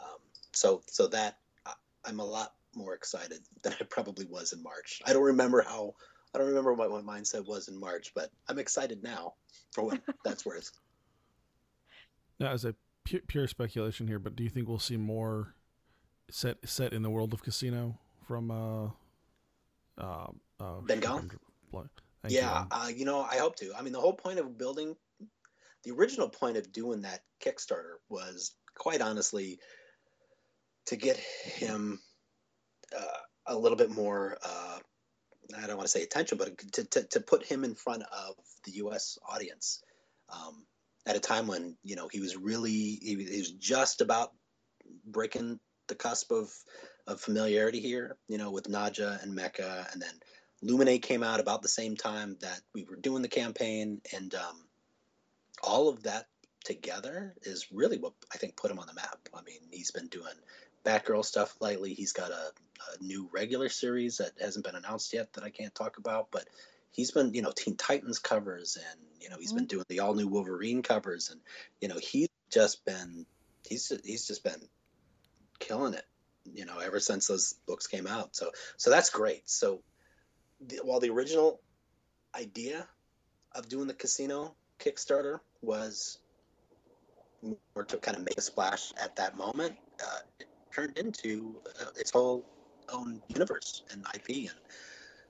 Um, 0.00 0.18
so 0.52 0.82
so 0.86 1.08
that 1.08 1.38
I- 1.66 1.74
I'm 2.06 2.20
a 2.20 2.24
lot 2.24 2.54
more 2.74 2.94
excited 2.94 3.40
than 3.62 3.74
I 3.78 3.84
probably 3.84 4.24
was 4.24 4.52
in 4.54 4.62
March. 4.62 5.02
I 5.04 5.12
don't 5.12 5.24
remember 5.24 5.60
how 5.60 5.94
I 6.36 6.38
don't 6.38 6.48
remember 6.48 6.74
what 6.74 6.90
my 6.90 7.18
mindset 7.18 7.46
was 7.46 7.68
in 7.68 7.80
March, 7.80 8.12
but 8.14 8.30
I'm 8.46 8.58
excited 8.58 9.02
now 9.02 9.32
for 9.72 9.84
what 9.84 10.02
that's 10.24 10.44
worth. 10.44 10.70
Now, 12.38 12.48
as 12.48 12.66
a 12.66 12.74
pu- 13.06 13.22
pure 13.26 13.48
speculation 13.48 14.06
here, 14.06 14.18
but 14.18 14.36
do 14.36 14.44
you 14.44 14.50
think 14.50 14.68
we'll 14.68 14.78
see 14.78 14.98
more 14.98 15.54
set 16.30 16.58
set 16.68 16.92
in 16.92 17.02
the 17.02 17.08
world 17.08 17.32
of 17.32 17.42
casino 17.42 17.98
from 18.28 18.50
uh, 18.50 18.84
uh, 19.96 20.26
uh, 20.60 20.80
Bengal? 20.82 21.16
I'm 21.16 21.30
blank. 21.72 21.88
Thank 22.20 22.34
you. 22.34 22.40
yeah, 22.40 22.66
uh, 22.70 22.88
you 22.94 23.06
know, 23.06 23.22
I 23.22 23.38
hope 23.38 23.56
to. 23.56 23.72
I 23.74 23.80
mean, 23.80 23.94
the 23.94 24.00
whole 24.00 24.12
point 24.12 24.38
of 24.38 24.58
building, 24.58 24.94
the 25.84 25.92
original 25.92 26.28
point 26.28 26.58
of 26.58 26.70
doing 26.70 27.00
that 27.00 27.20
Kickstarter 27.42 27.94
was, 28.10 28.54
quite 28.74 29.00
honestly, 29.00 29.58
to 30.84 30.96
get 30.96 31.16
him 31.16 31.98
uh, 32.94 33.20
a 33.46 33.56
little 33.56 33.78
bit 33.78 33.90
more. 33.90 34.36
Uh, 34.44 34.80
I 35.56 35.66
don't 35.66 35.76
want 35.76 35.86
to 35.86 35.92
say 35.92 36.02
attention, 36.02 36.38
but 36.38 36.56
to, 36.72 36.84
to, 36.84 37.02
to 37.04 37.20
put 37.20 37.44
him 37.44 37.64
in 37.64 37.74
front 37.74 38.02
of 38.04 38.34
the 38.64 38.72
U.S. 38.72 39.18
audience 39.28 39.82
um, 40.28 40.64
at 41.06 41.16
a 41.16 41.20
time 41.20 41.46
when 41.46 41.76
you 41.82 41.96
know 41.96 42.08
he 42.10 42.20
was 42.20 42.36
really 42.36 42.98
he, 43.02 43.16
was- 43.16 43.28
he 43.28 43.38
was 43.38 43.52
just 43.52 44.00
about 44.00 44.32
breaking 45.04 45.58
the 45.88 45.94
cusp 45.94 46.32
of 46.32 46.50
of 47.06 47.20
familiarity 47.20 47.80
here. 47.80 48.16
You 48.28 48.38
know, 48.38 48.50
with 48.50 48.68
Naja 48.68 49.22
and 49.22 49.36
Meka, 49.36 49.92
and 49.92 50.02
then 50.02 50.14
Luminae 50.64 51.00
came 51.00 51.22
out 51.22 51.40
about 51.40 51.62
the 51.62 51.68
same 51.68 51.96
time 51.96 52.36
that 52.40 52.60
we 52.74 52.84
were 52.84 52.96
doing 52.96 53.22
the 53.22 53.28
campaign, 53.28 54.00
and 54.14 54.34
um, 54.34 54.66
all 55.62 55.88
of 55.88 56.02
that 56.04 56.26
together 56.64 57.34
is 57.42 57.66
really 57.72 57.98
what 57.98 58.12
I 58.34 58.38
think 58.38 58.56
put 58.56 58.70
him 58.70 58.78
on 58.80 58.86
the 58.88 58.94
map. 58.94 59.18
I 59.32 59.42
mean, 59.42 59.60
he's 59.70 59.92
been 59.92 60.08
doing 60.08 60.34
Batgirl 60.86 61.24
stuff 61.24 61.54
lately. 61.60 61.94
He's 61.94 62.12
got 62.12 62.30
a, 62.30 62.52
a 62.94 63.02
new 63.02 63.28
regular 63.32 63.68
series 63.68 64.18
that 64.18 64.32
hasn't 64.40 64.64
been 64.64 64.76
announced 64.76 65.12
yet 65.12 65.32
that 65.32 65.44
I 65.44 65.50
can't 65.50 65.74
talk 65.74 65.98
about, 65.98 66.28
but 66.30 66.46
he's 66.92 67.10
been, 67.10 67.34
you 67.34 67.42
know, 67.42 67.52
Teen 67.54 67.76
Titans 67.76 68.18
covers, 68.18 68.76
and 68.76 69.00
you 69.20 69.28
know, 69.28 69.36
he's 69.38 69.52
been 69.52 69.66
doing 69.66 69.84
the 69.88 70.00
all 70.00 70.14
new 70.14 70.28
Wolverine 70.28 70.82
covers, 70.82 71.30
and 71.30 71.40
you 71.80 71.88
know, 71.88 71.98
he's 71.98 72.28
just 72.50 72.84
been, 72.84 73.26
he's 73.68 73.92
he's 74.04 74.26
just 74.26 74.44
been 74.44 74.60
killing 75.58 75.94
it, 75.94 76.04
you 76.54 76.64
know, 76.64 76.78
ever 76.78 77.00
since 77.00 77.26
those 77.26 77.54
books 77.66 77.86
came 77.86 78.06
out. 78.06 78.36
So 78.36 78.50
so 78.76 78.90
that's 78.90 79.10
great. 79.10 79.48
So 79.48 79.82
the, 80.66 80.76
while 80.78 81.00
the 81.00 81.10
original 81.10 81.60
idea 82.34 82.86
of 83.52 83.68
doing 83.68 83.86
the 83.88 83.94
casino 83.94 84.54
Kickstarter 84.78 85.40
was 85.62 86.18
more 87.42 87.84
to 87.84 87.96
kind 87.98 88.16
of 88.16 88.24
make 88.24 88.38
a 88.38 88.42
splash 88.42 88.92
at 89.02 89.16
that 89.16 89.36
moment, 89.36 89.76
uh, 90.02 90.44
turned 90.76 90.98
into 90.98 91.56
uh, 91.80 91.86
its 91.96 92.10
whole 92.10 92.44
own 92.92 93.20
universe 93.28 93.82
and 93.90 94.04
IP. 94.14 94.50
And 94.50 94.60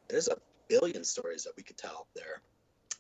there's 0.09 0.29
a 0.29 0.37
billion 0.69 1.05
stories 1.05 1.45
that 1.45 1.53
we 1.57 1.63
could 1.63 1.79
tell 1.79 2.09
there. 2.15 2.43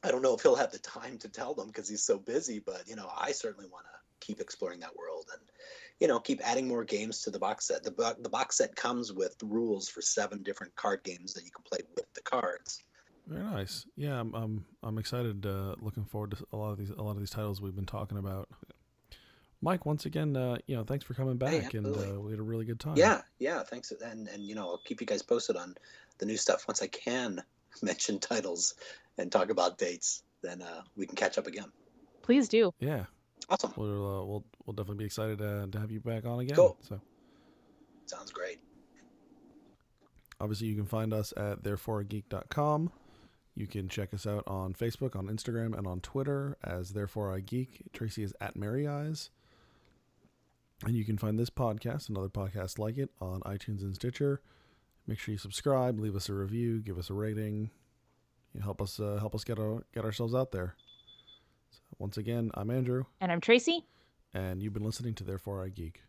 I 0.05 0.11
don't 0.11 0.23
know 0.23 0.35
if 0.35 0.43
he'll 0.43 0.57
have 0.57 0.71
the 0.71 0.79
time 0.79 1.19
to 1.19 1.29
tell 1.29 1.55
them 1.55 1.67
because 1.67 1.89
he's 1.89 2.05
so 2.05 2.19
busy, 2.19 2.61
but 2.61 2.85
you 2.87 2.95
know, 2.95 3.11
I 3.17 3.33
certainly 3.33 3.69
want 3.71 3.87
to 3.87 4.27
keep 4.27 4.41
exploring 4.41 4.81
that 4.81 4.97
world 4.97 5.27
and 5.33 5.43
you 6.01 6.09
know 6.09 6.19
keep 6.21 6.41
adding 6.45 6.69
more 6.69 6.85
games 6.85 7.23
to 7.23 7.31
the 7.31 7.39
box 7.39 7.67
set. 7.67 7.83
The, 7.83 7.91
bo- 7.91 8.15
the 8.21 8.29
box 8.29 8.59
set 8.59 8.77
comes 8.77 9.13
with 9.13 9.35
rules 9.43 9.89
for 9.89 10.01
seven 10.01 10.43
different 10.43 10.77
card 10.77 11.03
games 11.03 11.35
that 11.35 11.45
you 11.45 11.51
can 11.51 11.65
play 11.65 11.81
with 11.97 12.13
the 12.15 12.23
cards. 12.23 12.83
Very 13.27 13.43
nice. 13.43 13.87
Yeah, 13.97 14.21
I'm 14.21 14.33
I'm, 14.35 14.65
I'm 14.85 14.99
excited. 14.99 15.45
Uh, 15.45 15.75
looking 15.81 16.05
forward 16.05 16.33
to 16.33 16.47
a 16.53 16.57
lot 16.57 16.71
of 16.71 16.79
these 16.79 16.91
a 16.91 17.03
lot 17.03 17.13
of 17.13 17.19
these 17.19 17.31
titles 17.31 17.61
we've 17.61 17.75
been 17.75 17.87
talking 17.87 18.19
about. 18.19 18.49
Mike, 19.63 19.87
once 19.87 20.07
again, 20.07 20.37
uh, 20.37 20.59
you 20.67 20.77
know, 20.77 20.85
thanks 20.85 21.05
for 21.05 21.15
coming 21.15 21.39
Hey, 21.41 21.61
back, 21.61 21.75
and 21.75 21.87
uh, 21.87 22.21
we 22.21 22.31
had 22.31 22.39
a 22.41 22.43
really 22.43 22.65
good 22.65 22.79
time. 22.79 22.97
Yeah, 22.97 23.23
yeah. 23.39 23.63
Thanks, 23.63 23.91
and 23.93 24.29
and 24.29 24.43
you 24.45 24.55
know, 24.55 24.69
I'll 24.69 24.83
keep 24.85 25.01
you 25.01 25.07
guys 25.07 25.23
posted 25.23 25.57
on 25.57 25.75
the 26.19 26.27
new 26.27 26.37
stuff 26.37 26.67
once 26.69 26.83
I 26.83 26.87
can 26.89 27.43
mention 27.83 28.19
titles 28.19 28.75
and 29.19 29.33
talk 29.33 29.51
about 29.51 29.79
dates. 29.79 30.23
Then 30.43 30.63
uh, 30.63 30.83
we 30.97 31.07
can 31.07 31.17
catch 31.17 31.39
up 31.39 31.47
again. 31.47 31.73
Please 32.23 32.49
do. 32.49 32.73
yeah. 32.81 33.05
Awesome. 33.49 33.73
We'll 33.77 33.89
uh, 34.07 34.25
we'll 34.25 34.45
we'll 34.65 34.75
definitely 34.75 34.99
be 35.03 35.05
excited 35.07 35.41
uh, 35.41 35.67
to 35.71 35.79
have 35.79 35.91
you 35.91 36.01
back 36.01 36.27
on 36.27 36.41
again. 36.41 36.57
Cool. 36.57 36.77
So 36.81 37.01
Sounds 38.07 38.31
great. 38.33 38.59
obviously 40.41 40.67
you 40.69 40.75
can 40.77 40.87
find 40.87 41.13
us 41.15 41.33
at 41.37 41.63
thereforeigeek.com. 41.63 42.93
You 43.55 43.67
can 43.67 43.89
check 43.89 44.13
us 44.13 44.27
out 44.27 44.45
on 44.47 44.75
Facebook, 44.75 45.17
on 45.17 45.29
Instagram, 45.29 45.77
and 45.79 45.87
on 45.87 46.01
Twitter 46.01 46.57
as 46.63 46.91
Therefore 46.91 47.33
I 47.35 47.41
Geek. 47.41 47.83
Tracy 47.93 48.23
is 48.23 48.35
at 48.41 48.55
Mary 48.57 48.87
Eyes. 48.87 49.31
And 50.85 50.95
you 50.95 51.05
can 51.05 51.17
find 51.17 51.39
this 51.39 51.51
podcast 51.51 52.09
and 52.09 52.19
other 52.19 52.29
podcasts 52.29 52.79
like 52.79 52.99
it 52.99 53.11
on 53.21 53.41
iTunes 53.43 53.81
and 53.83 53.95
Stitcher. 53.95 54.41
Make 55.07 55.19
sure 55.19 55.33
you 55.33 55.39
subscribe, 55.39 55.99
leave 55.99 56.17
us 56.17 56.29
a 56.29 56.35
review, 56.35 56.81
give 56.81 56.99
us 56.99 57.09
a 57.11 57.15
rating. 57.15 57.71
You 58.55 58.61
help 58.61 58.83
us 58.83 58.99
uh, 59.01 59.17
help 59.21 59.35
us 59.35 59.45
get 59.45 59.59
our, 59.59 59.85
get 59.95 60.05
ourselves 60.05 60.35
out 60.35 60.53
there. 60.53 60.75
So 61.71 61.79
once 61.99 62.17
again, 62.17 62.51
I'm 62.55 62.71
Andrew, 62.71 63.05
And 63.21 63.31
I'm 63.33 63.41
Tracy. 63.41 63.87
and 64.35 64.63
you've 64.63 64.73
been 64.75 64.85
listening 64.85 65.15
to 65.15 65.25
Therefore 65.25 65.63
I 65.65 65.69
Geek. 65.69 66.03